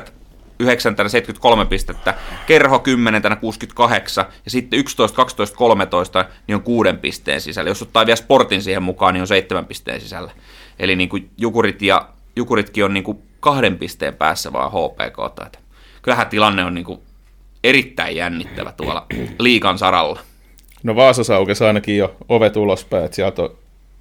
9 0.60 0.96
73 0.96 1.66
pistettä, 1.66 2.14
Kerho 2.46 2.78
10 2.78 3.22
68 3.40 4.26
ja 4.44 4.50
sitten 4.50 4.78
11, 4.80 5.16
12, 5.16 5.56
13 5.56 6.24
niin 6.46 6.56
on 6.56 6.62
kuuden 6.62 6.98
pisteen 6.98 7.40
sisällä. 7.40 7.70
Jos 7.70 7.82
ottaa 7.82 8.06
vielä 8.06 8.16
sportin 8.16 8.62
siihen 8.62 8.82
mukaan, 8.82 9.14
niin 9.14 9.20
on 9.20 9.26
seitsemän 9.26 9.66
pisteen 9.66 10.00
sisällä. 10.00 10.32
Eli 10.78 10.96
niin 10.96 11.08
kuin 11.08 11.30
Jukurit 11.36 11.82
ja 11.82 12.08
Jukuritkin 12.38 12.84
on 12.84 12.94
niin 12.94 13.04
kuin 13.04 13.18
kahden 13.40 13.78
pisteen 13.78 14.14
päässä 14.14 14.52
vaan 14.52 14.72
HPK. 14.72 15.46
Että 15.46 15.58
kyllähän 16.02 16.26
tilanne 16.26 16.64
on 16.64 16.74
niin 16.74 16.84
kuin 16.84 17.00
erittäin 17.64 18.16
jännittävä 18.16 18.72
tuolla 18.72 19.06
liikan 19.38 19.78
saralla. 19.78 20.20
No 20.82 20.96
Vaasassa 20.96 21.36
aukesi 21.36 21.64
ainakin 21.64 21.98
jo 21.98 22.16
ovet 22.28 22.56
ulospäin, 22.56 23.04
että 23.04 23.14
sieltä 23.14 23.42
on 23.42 23.56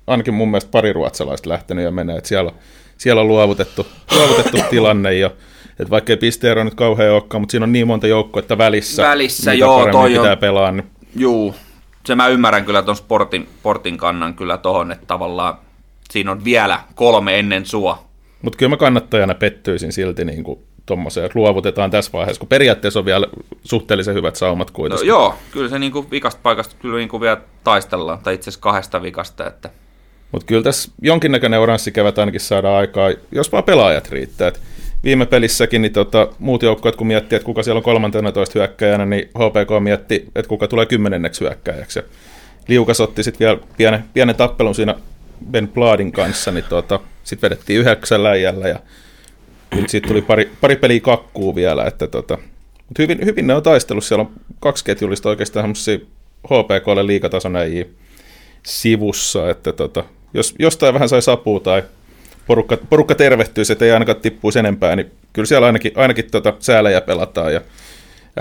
ainakin 0.07 0.33
mun 0.33 0.51
mielestä 0.51 0.71
pari 0.71 0.93
ruotsalaista 0.93 1.49
lähtenyt 1.49 1.85
ja 1.85 1.91
menee, 1.91 2.17
että 2.17 2.27
siellä, 2.27 2.51
siellä 2.97 3.21
on 3.21 3.27
luovutettu, 3.27 3.87
luovutettu 4.15 4.57
tilanne 4.69 5.13
jo. 5.13 5.27
Että 5.69 5.89
vaikka 5.89 6.13
ei 6.13 6.17
pisteero 6.17 6.63
nyt 6.63 6.75
kauhean 6.75 7.13
olekaan, 7.13 7.41
mutta 7.41 7.51
siinä 7.51 7.63
on 7.63 7.71
niin 7.71 7.87
monta 7.87 8.07
että 8.39 8.57
välissä, 8.57 9.03
välissä 9.03 9.51
mitä 9.51 9.59
joo, 9.59 9.91
toi 9.91 10.09
pitää 10.09 10.31
on, 10.31 10.37
pelaa. 10.37 10.71
Niin. 10.71 10.89
Juu, 11.15 11.55
se 12.05 12.15
mä 12.15 12.27
ymmärrän 12.27 12.65
kyllä 12.65 12.81
tuon 12.81 12.97
sportin, 12.97 13.49
sportin 13.59 13.97
kannan 13.97 14.33
kyllä 14.33 14.57
tohon, 14.57 14.91
että 14.91 15.05
tavallaan 15.05 15.57
siinä 16.11 16.31
on 16.31 16.43
vielä 16.43 16.79
kolme 16.95 17.39
ennen 17.39 17.65
sua, 17.65 18.06
mutta 18.41 18.57
kyllä 18.57 18.69
mä 18.69 18.77
kannattajana 18.77 19.35
pettyisin 19.35 19.91
silti 19.91 20.25
niin 20.25 20.43
kuin 20.43 20.59
tommoseen, 20.85 21.25
että 21.25 21.39
luovutetaan 21.39 21.91
tässä 21.91 22.11
vaiheessa, 22.13 22.39
kun 22.39 22.49
periaatteessa 22.49 22.99
on 22.99 23.05
vielä 23.05 23.27
suhteellisen 23.63 24.15
hyvät 24.15 24.35
saumat 24.35 24.71
kuitenkin. 24.71 25.07
No, 25.07 25.15
joo, 25.15 25.35
kyllä 25.51 25.69
se 25.69 25.79
niin 25.79 25.91
kuin 25.91 26.11
vikasta 26.11 26.39
paikasta 26.43 26.75
kyllä 26.79 26.97
niin 26.97 27.09
kuin 27.09 27.21
vielä 27.21 27.37
taistellaan, 27.63 28.19
tai 28.19 28.33
itse 28.33 28.49
asiassa 28.49 28.61
kahdesta 28.61 29.01
vikasta. 29.01 29.47
Että... 29.47 29.69
Mutta 30.31 30.45
kyllä 30.45 30.63
tässä 30.63 30.91
jonkinnäköinen 31.01 31.59
oranssikevät 31.59 32.19
ainakin 32.19 32.41
saadaan 32.41 32.75
aikaa, 32.75 33.11
jos 33.31 33.51
vaan 33.51 33.63
pelaajat 33.63 34.09
riittää. 34.09 34.47
Et 34.47 34.61
viime 35.03 35.25
pelissäkin 35.25 35.81
niin 35.81 35.93
tota, 35.93 36.27
muut 36.39 36.63
joukkueet, 36.63 36.95
kun 36.95 37.07
miettii, 37.07 37.35
että 37.35 37.45
kuka 37.45 37.63
siellä 37.63 37.77
on 37.77 37.83
13 37.83 38.59
hyökkäjänä, 38.59 39.05
niin 39.05 39.29
HPK 39.29 39.83
mietti, 39.83 40.25
että 40.35 40.49
kuka 40.49 40.67
tulee 40.67 40.85
kymmenenneksi 40.85 41.41
hyökkäjäksi. 41.41 41.99
Liukas 42.67 43.01
otti 43.01 43.23
sitten 43.23 43.45
vielä 43.45 43.59
pienen, 43.77 44.03
pienen 44.13 44.35
tappelun 44.35 44.75
siinä 44.75 44.95
Ben 45.51 45.67
Bladin 45.67 46.11
kanssa, 46.11 46.51
niin 46.51 46.65
tuota, 46.69 46.99
sitten 47.27 47.49
vedettiin 47.49 47.79
yhdeksän 47.79 48.23
läjällä 48.23 48.67
ja 48.67 48.79
nyt 49.75 49.89
siitä 49.89 50.07
tuli 50.07 50.21
pari, 50.21 50.51
pari 50.61 50.75
peliä 50.75 50.99
kakkuu 50.99 51.55
vielä, 51.55 51.85
että 51.85 52.07
tota, 52.07 52.37
mutta 52.87 53.01
hyvin, 53.03 53.25
hyvin 53.25 53.47
ne 53.47 53.55
on 53.55 53.63
taistellut, 53.63 54.03
siellä 54.03 54.21
on 54.21 54.31
kaksi 54.59 54.85
ketjullista 54.85 55.29
oikeastaan 55.29 55.63
semmoisia 55.63 55.99
HPKlle 56.45 57.07
liikatason 57.07 57.53
sivussa, 58.63 59.49
että 59.49 59.73
tota, 59.73 60.03
jos 60.33 60.55
jostain 60.59 60.93
vähän 60.93 61.09
sai 61.09 61.21
sapua 61.21 61.59
tai 61.59 61.83
porukka, 62.47 62.77
porukka 62.89 63.15
tervehtyisi, 63.15 63.73
että 63.73 63.85
ei 63.85 63.91
ainakaan 63.91 64.21
tippuisi 64.21 64.59
enempää, 64.59 64.95
niin 64.95 65.11
kyllä 65.33 65.45
siellä 65.45 65.67
ainakin, 65.67 65.91
ainakin 65.95 66.31
tota 66.31 66.53
säälejä 66.59 67.01
pelataan. 67.01 67.53
Ja 67.53 67.61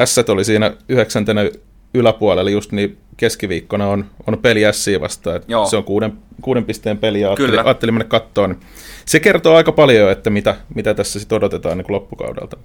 S 0.04 0.18
oli 0.18 0.44
siinä 0.44 0.72
yhdeksäntenä 0.88 1.50
yläpuolella 1.94 2.50
just 2.50 2.72
niin 2.72 2.98
keskiviikkona 3.16 3.86
on, 3.86 4.10
on 4.26 4.38
peli 4.38 4.60
Siä 4.72 5.00
vastaan. 5.00 5.40
Joo. 5.48 5.66
Se 5.66 5.76
on 5.76 5.84
kuuden, 5.84 6.12
kuuden 6.42 6.64
pisteen 6.64 6.98
peli 6.98 7.20
ja 7.20 7.28
ajattelin, 7.28 7.64
ajattelin 7.64 7.94
mennä 7.94 8.08
kattoon. 8.08 8.60
Se 9.04 9.20
kertoo 9.20 9.56
aika 9.56 9.72
paljon, 9.72 10.12
että 10.12 10.30
mitä, 10.30 10.56
mitä 10.74 10.94
tässä 10.94 11.18
sitten 11.18 11.36
odotetaan 11.36 11.78
niin 11.78 11.86
loppukaudelta. 11.88 12.56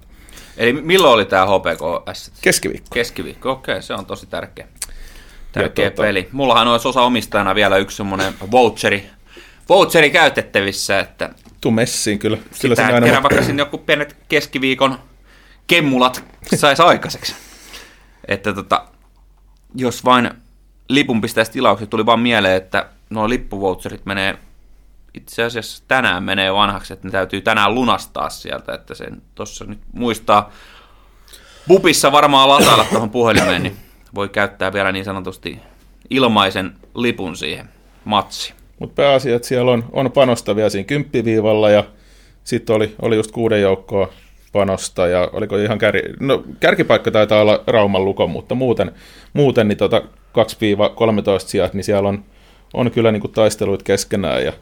Eli 0.56 0.72
milloin 0.72 1.14
oli 1.14 1.24
tämä 1.24 1.46
HPK 1.46 2.12
S? 2.12 2.32
Keskiviikko. 2.40 2.88
Keskiviikko, 2.94 3.50
okei, 3.50 3.72
okay, 3.72 3.82
se 3.82 3.94
on 3.94 4.06
tosi 4.06 4.26
tärkeä. 4.26 4.68
Tärkeä 5.52 5.90
tuota, 5.90 6.02
peli. 6.02 6.28
Mullahan 6.32 6.68
olisi 6.68 6.88
osa 6.88 7.02
omistajana 7.02 7.54
vielä 7.54 7.76
yksi 7.76 7.96
semmoinen 7.96 8.34
voucheri, 8.50 9.06
voucheri 9.68 10.10
käytettävissä, 10.10 10.98
että 10.98 11.30
Tuu 11.60 11.72
messiin 11.72 12.18
kyllä. 12.18 12.38
kyllä 12.60 12.74
sitä, 12.74 12.86
aina... 12.86 13.06
kerran 13.06 13.22
vaikka 13.22 13.42
sinne 13.42 13.62
joku 13.62 13.78
pienet 13.78 14.16
keskiviikon 14.28 14.98
kemmulat 15.66 16.24
saisi 16.54 16.82
aikaiseksi. 16.82 17.34
Että 18.28 18.52
tota, 18.52 18.84
jos 19.74 20.04
vain 20.04 20.30
lipun 20.88 21.20
pistäisi 21.20 21.52
tilaukset, 21.52 21.90
tuli 21.90 22.06
vaan 22.06 22.20
mieleen, 22.20 22.56
että 22.56 22.88
nuo 23.10 23.28
lippuvoutserit 23.28 24.06
menee 24.06 24.38
itse 25.14 25.42
asiassa 25.42 25.84
tänään 25.88 26.22
menee 26.22 26.54
vanhaksi, 26.54 26.92
että 26.92 27.08
ne 27.08 27.12
täytyy 27.12 27.40
tänään 27.40 27.74
lunastaa 27.74 28.30
sieltä, 28.30 28.74
että 28.74 28.94
sen 28.94 29.22
tuossa 29.34 29.64
nyt 29.64 29.78
muistaa 29.92 30.52
Bupissa 31.68 32.12
varmaan 32.12 32.48
latailla 32.48 32.84
tuohon 32.84 33.10
puhelimeen, 33.10 33.62
niin 33.62 33.76
voi 34.14 34.28
käyttää 34.28 34.72
vielä 34.72 34.92
niin 34.92 35.04
sanotusti 35.04 35.58
ilmaisen 36.10 36.72
lipun 36.94 37.36
siihen 37.36 37.68
matsiin. 38.04 38.56
Mutta 38.78 39.02
pääasia, 39.02 39.36
että 39.36 39.48
siellä 39.48 39.70
on, 39.70 39.84
on 39.92 40.12
panostavia 40.12 40.70
siinä 40.70 40.86
kymppiviivalla 40.86 41.70
ja 41.70 41.84
sitten 42.44 42.76
oli, 42.76 42.94
oli 43.02 43.16
just 43.16 43.30
kuuden 43.30 43.62
joukkoa 43.62 44.12
panosta 44.52 45.06
ja 45.06 45.30
oliko 45.32 45.56
ihan 45.56 45.78
kär... 45.78 45.94
no, 46.20 46.44
kärkipaikka 46.60 47.10
taitaa 47.10 47.40
olla 47.40 47.64
Rauman 47.66 48.04
lukon, 48.04 48.30
mutta 48.30 48.54
muuten, 48.54 48.92
muuten 49.32 49.68
niin 49.68 49.78
tota 49.78 49.98
2-13 49.98 50.02
sijat, 51.46 51.74
niin 51.74 51.84
siellä 51.84 52.08
on, 52.08 52.24
on 52.74 52.90
kyllä 52.90 53.12
niin 53.12 53.20
kuin 53.20 53.32
taisteluit 53.32 53.82
keskenään 53.82 54.44
ja 54.44 54.52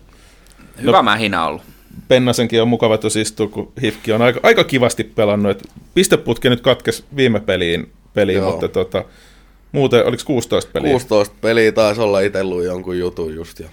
Hyvä 0.83 0.97
no, 0.97 1.03
mähinä 1.03 1.47
ollut. 1.47 1.63
Pennasenkin 2.09 2.63
on 2.63 2.69
mukava 2.69 2.99
tuossa 2.99 3.21
istua, 3.21 3.49
kun 3.49 3.73
Hifki 3.83 4.13
on 4.13 4.23
aika, 4.23 4.41
aika 4.43 4.65
kivasti 4.65 5.05
pelannut. 5.05 5.51
Et 5.51 5.69
pisteputki 5.95 6.49
nyt 6.49 6.61
katkes 6.61 7.05
viime 7.17 7.41
peliin, 7.41 7.93
peliin 8.15 8.43
mutta 8.43 8.69
tota, 8.69 9.05
muuten 9.73 10.07
oliko 10.07 10.23
16 10.27 10.71
peliä? 10.73 10.91
16 10.91 11.35
peliä 11.41 11.73
taisi 11.73 12.01
olla 12.01 12.21
itsellut 12.21 12.65
jonkun 12.65 12.99
jutun 12.99 13.35
just. 13.35 13.61
Ja 13.61 13.69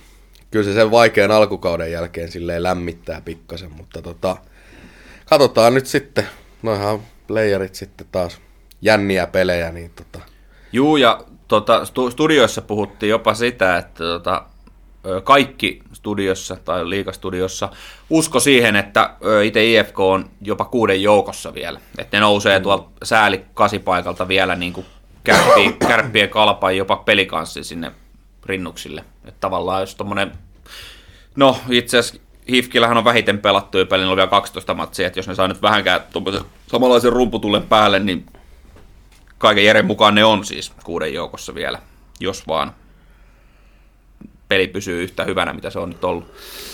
kyllä 0.51 0.65
se 0.65 0.73
sen 0.73 0.91
vaikean 0.91 1.31
alkukauden 1.31 1.91
jälkeen 1.91 2.31
silleen 2.31 2.63
lämmittää 2.63 3.21
pikkasen, 3.21 3.71
mutta 3.71 4.01
tota, 4.01 4.37
katsotaan 5.29 5.73
nyt 5.73 5.85
sitten. 5.85 6.27
Noihan 6.61 6.99
playerit 7.27 7.75
sitten 7.75 8.07
taas 8.11 8.41
jänniä 8.81 9.27
pelejä. 9.27 9.71
Niin 9.71 9.91
tota. 9.95 10.19
Juu, 10.73 10.97
ja 10.97 11.21
tota, 11.47 11.85
studioissa 12.09 12.61
puhuttiin 12.61 13.09
jopa 13.09 13.33
sitä, 13.33 13.77
että 13.77 14.03
tota, 14.03 14.45
kaikki 15.23 15.81
studiossa 15.93 16.55
tai 16.65 16.89
liikastudiossa 16.89 17.69
usko 18.09 18.39
siihen, 18.39 18.75
että 18.75 19.13
itse 19.43 19.65
IFK 19.65 19.99
on 19.99 20.29
jopa 20.41 20.65
kuuden 20.65 21.03
joukossa 21.03 21.53
vielä. 21.53 21.79
Että 21.97 22.17
ne 22.17 22.21
nousee 22.21 22.59
mm. 22.59 22.63
tuolta 22.63 22.89
sääli 23.03 23.45
kasipaikalta 23.53 24.27
vielä 24.27 24.55
niin 24.55 24.73
kuin 24.73 24.85
kärppien, 25.23 25.73
kärppien 25.73 26.29
kalpaan 26.29 26.77
jopa 26.77 26.95
pelikanssi 26.95 27.63
sinne 27.63 27.91
rinnuksille. 28.45 29.03
Että 29.25 29.39
tavallaan 29.39 29.81
jos 29.81 29.95
tommonen, 29.95 30.31
no 31.35 31.57
itse 31.69 31.97
asiassa 31.97 32.26
Hifkillähän 32.49 32.97
on 32.97 33.05
vähiten 33.05 33.39
pelattuja 33.39 33.85
pelin, 33.85 34.07
on 34.07 34.15
vielä 34.15 34.29
12 34.29 34.73
matsia, 34.73 35.07
että 35.07 35.19
jos 35.19 35.27
ne 35.27 35.35
saa 35.35 35.47
nyt 35.47 35.61
vähänkään 35.61 36.01
samanlaisen 36.71 37.13
rumputullen 37.13 37.63
päälle, 37.63 37.99
niin 37.99 38.25
kaiken 39.37 39.65
järjen 39.65 39.85
mukaan 39.85 40.15
ne 40.15 40.25
on 40.25 40.45
siis 40.45 40.71
kuuden 40.83 41.13
joukossa 41.13 41.55
vielä, 41.55 41.79
jos 42.19 42.47
vaan 42.47 42.71
peli 44.49 44.67
pysyy 44.67 45.03
yhtä 45.03 45.23
hyvänä, 45.23 45.53
mitä 45.53 45.69
se 45.69 45.79
on 45.79 45.89
nyt 45.89 46.03
ollut. 46.03 46.25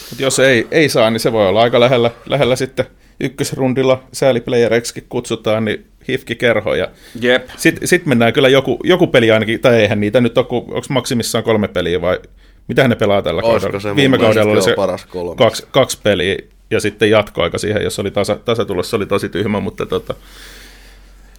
Mut 0.10 0.20
jos 0.20 0.40
ei, 0.40 0.68
ei 0.72 0.90
saa, 0.90 1.10
niin 1.10 1.20
se 1.20 1.32
voi 1.32 1.48
olla 1.48 1.62
aika 1.62 1.80
lähellä, 1.80 2.12
lähellä 2.26 2.56
sitten 2.56 2.86
ykkösrundilla 3.20 4.04
sääliplayereiksi 4.14 5.06
kutsutaan, 5.10 5.66
niin 5.66 5.86
hifki 6.10 6.36
kerho. 6.36 6.76
Ja 6.76 6.88
Jep. 7.22 7.50
Sitten 7.58 7.88
sit 7.88 8.06
mennään 8.06 8.34
kyllä 8.34 8.50
joku, 8.50 8.80
joku 8.84 9.08
peli 9.08 9.32
ainakin, 9.32 9.60
tai 9.60 9.82
eihän 9.82 10.00
niitä 10.00 10.22
nyt 10.22 10.38
ole, 10.38 10.48
onko 10.50 10.88
maksimissaan 10.90 11.44
kolme 11.44 11.68
peliä 11.68 12.02
vai 12.02 12.20
mitä 12.68 12.88
ne 12.88 12.96
pelaa 12.96 13.22
tällä 13.22 13.42
Olisiko 13.44 13.72
kaudella? 13.72 13.80
Se 13.80 13.96
Viime 13.96 14.18
kaudella 14.18 14.52
oli 14.52 14.62
se 14.62 14.74
paras 14.74 15.06
kolmas. 15.06 15.36
kaksi, 15.38 15.68
kaksi 15.72 16.00
peliä 16.04 16.38
ja 16.72 16.80
sitten 16.80 17.10
jatkoaika 17.10 17.58
siihen, 17.58 17.84
jos 17.84 18.00
oli 18.00 18.12
tasa, 18.12 18.36
tasatulossa, 18.36 18.98
oli 18.98 19.06
tosi 19.06 19.30
tyhmä, 19.30 19.60
mutta 19.60 19.86
tota, 19.86 20.14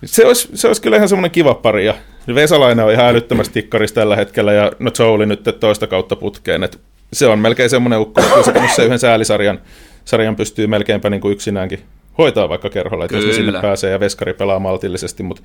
se 0.05 0.27
olisi, 0.27 0.49
se 0.55 0.67
olisi 0.67 0.83
kyllä 0.83 0.97
ihan 0.97 1.09
semmoinen 1.09 1.31
kiva 1.31 1.55
pari. 1.55 1.87
Ja 1.87 1.95
Vesalainen 2.35 2.85
on 2.85 2.93
ihan 2.93 3.07
älyttömästi 3.07 3.53
tikkarissa 3.53 3.95
tällä 3.95 4.17
hetkellä 4.17 4.53
ja 4.53 4.73
no 4.79 4.91
Jouli 4.99 5.27
nyt 5.27 5.41
toista 5.61 5.87
kautta 5.87 6.17
putkeen. 6.17 6.63
Et 6.63 6.81
se 7.13 7.27
on 7.27 7.39
melkein 7.39 7.71
semmoinen 7.71 7.99
ukko, 8.01 8.21
että 8.21 8.69
se 8.77 8.85
yhden 8.85 8.99
säälisarjan 8.99 9.61
sarjan 10.05 10.37
pystyy 10.37 10.67
melkeinpä 10.67 11.11
niin 11.11 11.21
kuin 11.21 11.33
yksinäänkin 11.33 11.81
hoitaa 12.19 12.49
vaikka 12.49 12.71
kerholla, 12.71 13.05
että 13.05 13.17
jos 13.17 13.27
ne 13.27 13.33
sinne 13.33 13.61
pääsee 13.61 13.91
ja 13.91 14.01
veskari 14.01 14.35
pelaa 14.35 14.59
maltillisesti. 14.59 15.23
Mutta 15.23 15.43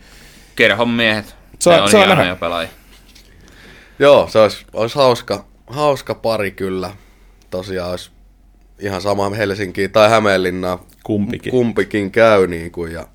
Kerhon 0.56 0.90
miehet, 0.90 1.36
saa, 1.60 1.76
ne 1.76 1.82
on 1.82 1.90
saa 1.90 2.08
nähdä. 2.08 2.36
pelaajia. 2.36 2.70
Joo, 4.00 4.28
se 4.32 4.40
olisi, 4.40 4.66
olisi 4.74 4.96
hauska, 4.96 5.46
hauska 5.70 6.16
pari 6.16 6.52
kyllä. 6.52 6.92
Tosiaan 7.50 7.92
olisi 7.92 8.12
ihan 8.80 9.02
sama 9.02 9.30
Helsinki 9.30 9.90
tai 9.90 10.10
Hämeenlinna. 10.10 10.80
Kumpikin. 11.04 11.52
Kumpikin 11.52 12.12
käy 12.12 12.48
niin 12.48 12.72
kuin, 12.72 12.92
ja 12.92 13.08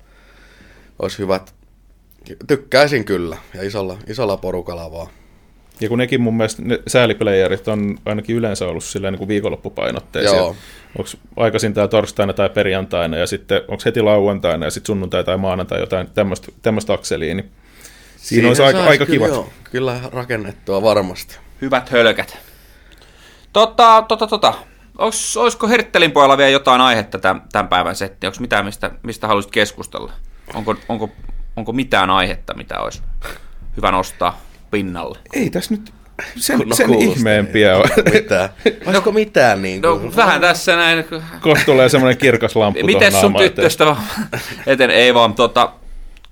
olisi 0.99 1.19
hyvät, 1.19 1.53
tykkäisin 2.47 3.05
kyllä, 3.05 3.37
ja 3.53 3.63
isolla, 3.63 3.97
isolla 4.07 4.37
porukalla 4.37 4.91
vaan. 4.91 5.07
Ja 5.81 5.89
kun 5.89 5.97
nekin 5.97 6.21
mun 6.21 6.37
mielestä 6.37 6.61
ne 6.61 6.79
sääliplayerit 6.87 7.67
on 7.67 7.97
ainakin 8.05 8.35
yleensä 8.35 8.67
ollut 8.67 8.83
silleen 8.83 9.13
niin 9.13 9.17
kuin 9.17 9.27
viikonloppupainotteisia. 9.27 10.35
Joo. 10.35 10.55
Onko 10.97 11.09
aikaisin 11.37 11.73
tämä 11.73 11.87
torstaina 11.87 12.33
tai 12.33 12.49
perjantaina 12.49 13.17
ja 13.17 13.27
sitten 13.27 13.61
onko 13.67 13.81
heti 13.85 14.01
lauantaina 14.01 14.65
ja 14.65 14.71
sitten 14.71 14.87
sunnuntai 14.87 15.23
tai 15.23 15.37
maanantai 15.37 15.79
jotain 15.79 16.07
tämmöistä 16.61 16.93
akseliin, 16.93 17.37
niin 17.37 17.51
siinä 18.25 18.47
olisi 18.47 18.63
aika, 18.63 18.83
aika 18.83 19.05
kyllä, 19.05 19.17
kivat. 19.17 19.29
Joo, 19.29 19.49
kyllä 19.63 19.99
rakennettua 20.11 20.81
varmasti. 20.81 21.37
Hyvät 21.61 21.89
hölkät. 21.89 22.37
Tota, 23.53 24.05
tota, 24.07 24.27
tota. 24.27 24.53
Olis, 24.97 25.37
olisiko 25.37 25.67
Herttelin 25.67 26.11
pojalla 26.11 26.37
vielä 26.37 26.49
jotain 26.49 26.81
aihetta 26.81 27.19
tämän, 27.19 27.41
tämän 27.51 27.67
päivän 27.67 27.95
setti? 27.95 28.27
Onko 28.27 28.37
mitään, 28.39 28.65
mistä, 28.65 28.91
mistä 29.03 29.27
haluaisit 29.27 29.51
keskustella? 29.51 30.13
Onko, 30.53 30.75
onko, 30.89 31.09
onko 31.55 31.73
mitään 31.73 32.09
aihetta, 32.09 32.53
mitä 32.53 32.79
olisi 32.79 33.01
hyvä 33.77 33.91
nostaa 33.91 34.41
pinnalle? 34.71 35.19
Ei 35.33 35.49
tässä 35.49 35.73
nyt 35.73 35.93
sen, 36.37 36.59
no, 36.65 36.75
sen 36.75 36.93
ihmeempiä 36.93 37.77
ole. 37.77 37.89
Mitään. 38.13 38.49
Olisiko 38.85 39.11
mitään 39.11 39.61
niin 39.61 39.81
kuin? 39.81 40.05
No 40.05 40.15
vähän 40.15 40.41
tässä 40.41 40.75
näin. 40.75 41.05
Kohta 41.41 41.65
tulee 41.65 41.89
semmoinen 41.89 42.17
kirkas 42.17 42.55
lamppu 42.55 42.85
Miten 42.85 43.11
sun 43.11 43.35
tyttöstä 43.35 43.95
eten? 44.67 44.91
Ei 44.91 45.13
vaan 45.13 45.33
tota, 45.33 45.71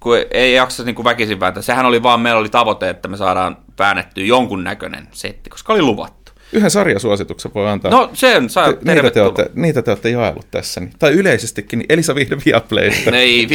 kun 0.04 0.18
ei 0.32 0.54
jaksa 0.54 0.84
niin 0.84 0.96
kuin 0.96 1.04
väkisin 1.04 1.40
vääntää. 1.40 1.64
Sehän 1.64 1.86
oli 1.86 2.04
vaan, 2.04 2.20
meillä 2.20 2.40
oli 2.40 2.50
tavoite, 2.50 2.90
että 2.90 3.08
me 3.08 3.18
saadaan 3.18 3.58
väännettyä 3.80 4.24
jonkun 4.24 4.64
näköinen 4.64 5.08
setti, 5.12 5.50
koska 5.50 5.74
oli 5.74 5.82
luvattu 5.82 6.24
yhden 6.54 6.72
sarjasuosituksen 6.72 7.52
voi 7.54 7.70
antaa. 7.70 7.92
No 7.92 8.10
sen 8.14 8.50
saa 8.50 8.74
te, 8.74 8.94
niitä, 8.94 9.12
te 9.12 9.22
olette, 9.22 9.50
niitä 9.56 9.82
te 9.82 9.92
olette 9.92 10.10
jaellut 10.10 10.48
tässä. 10.52 10.80
Niin. 10.80 10.94
Tai 11.00 11.12
yleisestikin, 11.12 11.80
niin 11.80 11.86
Elisa 11.90 12.16
Vihde 12.16 12.38
Viaplaysta. 12.46 13.12
Ei, 13.18 13.48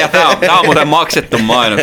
ja 0.00 0.08
tämä 0.08 0.28
on, 0.28 0.36
tää 0.36 0.60
on 0.60 0.66
muuten 0.66 0.88
maksettu 0.88 1.38
mainos. 1.38 1.80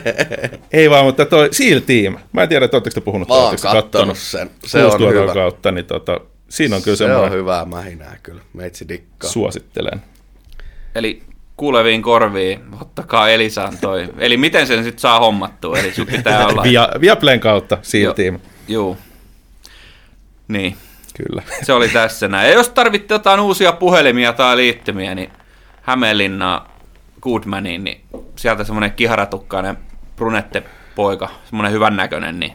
Ei 0.72 0.90
vaan, 0.90 1.04
mutta 1.04 1.24
toi 1.24 1.48
Seal 1.52 1.80
Team, 1.80 2.16
mä 2.32 2.42
en 2.42 2.48
tiedä, 2.48 2.64
että 2.64 2.76
oletteko 2.76 2.94
te 2.94 3.00
puhunut. 3.00 3.28
Mä 3.28 3.34
oon 3.34 3.56
kattonut 3.72 4.18
sen, 4.18 4.50
se 4.66 4.84
on 4.84 5.00
hyvä. 5.00 5.34
kautta, 5.34 5.72
niin 5.72 5.84
tota, 5.84 6.20
siinä 6.48 6.76
on 6.76 6.82
kyllä 6.82 6.96
se 6.96 7.04
semmoinen... 7.04 7.32
on 7.32 7.38
hyvää 7.38 7.64
mähinää 7.64 8.16
kyllä, 8.22 8.42
meitsi 8.52 8.88
dikkaa. 8.88 9.30
Suosittelen. 9.30 10.02
Eli 10.94 11.22
kuuleviin 11.60 12.02
korviin, 12.02 12.60
ottakaa 12.80 13.28
Elisaan 13.28 13.78
toi. 13.78 14.08
Eli 14.18 14.36
miten 14.36 14.66
sen 14.66 14.84
sitten 14.84 15.00
saa 15.00 15.18
hommattua? 15.18 15.78
Eli 15.78 15.94
sun 15.94 16.06
pitää 16.06 16.46
olla... 16.46 16.62
Via, 16.62 16.88
Viaplayn 17.00 17.40
kautta. 17.40 17.78
Joo. 18.68 18.96
Niin. 20.48 20.76
Kyllä. 21.16 21.42
Se 21.62 21.72
oli 21.72 21.88
tässä 21.88 22.28
näin. 22.28 22.48
Ja 22.48 22.54
jos 22.54 22.68
tarvitte 22.68 23.14
jotain 23.14 23.40
uusia 23.40 23.72
puhelimia 23.72 24.32
tai 24.32 24.56
liittymiä, 24.56 25.14
niin 25.14 25.32
Hämeenlinna 25.82 26.66
Goodmaniin, 27.22 27.84
niin 27.84 28.00
sieltä 28.36 28.64
semmoinen 28.64 28.92
kiharatukkainen 28.92 29.78
brunette-poika, 30.16 31.28
semmoinen 31.44 31.72
hyvännäköinen, 31.72 32.40
niin 32.40 32.52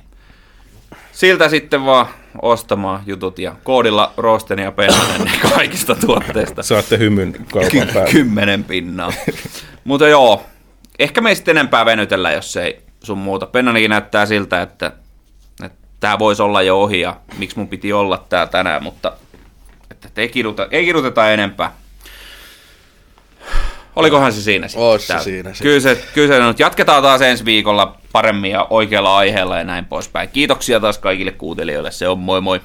siltä 1.16 1.50
sitten 1.50 1.86
vaan 1.86 2.08
ostamaan 2.42 3.04
jutut 3.06 3.40
ja 3.40 3.56
koodilla 3.64 4.14
Rosten 4.18 4.60
ja 4.60 4.72
Pennanen 4.72 5.40
kaikista 5.56 5.96
tuotteista. 5.96 6.64
Saatte 6.74 6.98
hymyn 6.98 7.34
Ky- 7.34 8.12
Kymmenen 8.12 8.64
pinnaa. 8.64 9.14
Mutta 9.84 10.08
joo, 10.08 10.46
ehkä 11.00 11.22
me 11.22 11.30
ei 11.30 11.36
sitten 11.36 11.58
enempää 11.58 11.86
venytellä, 11.86 12.32
jos 12.32 12.58
ei 12.58 12.82
sun 13.04 13.18
muuta. 13.18 13.46
Pennanikin 13.46 13.90
näyttää 13.90 14.26
siltä, 14.26 14.62
että 14.62 14.92
tämä 16.00 16.20
voisi 16.20 16.42
olla 16.42 16.62
jo 16.62 16.82
ohi 16.82 17.00
ja 17.00 17.16
miksi 17.38 17.58
mun 17.58 17.68
piti 17.68 17.94
olla 17.94 18.26
täällä 18.30 18.52
tänään, 18.52 18.84
mutta 18.84 19.14
että 19.92 20.22
ei, 20.22 20.30
kiduta, 20.30 20.68
ei 20.72 20.86
kiduteta 20.86 21.32
enempää. 21.32 21.74
Olikohan 23.96 24.34
se 24.34 24.42
siinä 24.42 24.68
sitten? 24.68 24.84
se 25.20 25.24
siinä. 25.24 25.52
Kyllä 25.62 25.80
se, 25.80 26.04
kyllä 26.14 26.36
se 26.36 26.44
nyt 26.44 26.60
jatketaan 26.60 27.04
taas 27.04 27.22
ensi 27.22 27.46
viikolla 27.46 27.98
paremmin 28.12 28.52
ja 28.52 28.68
oikealla 28.70 29.18
aiheella 29.18 29.58
ja 29.58 29.64
näin 29.64 29.86
poispäin. 29.86 30.30
Kiitoksia 30.30 30.80
taas 30.80 30.98
kaikille 30.98 31.32
kuuntelijoille. 31.32 31.92
Se 31.92 32.08
on 32.08 32.20
moi 32.20 32.42
moi. 32.42 32.62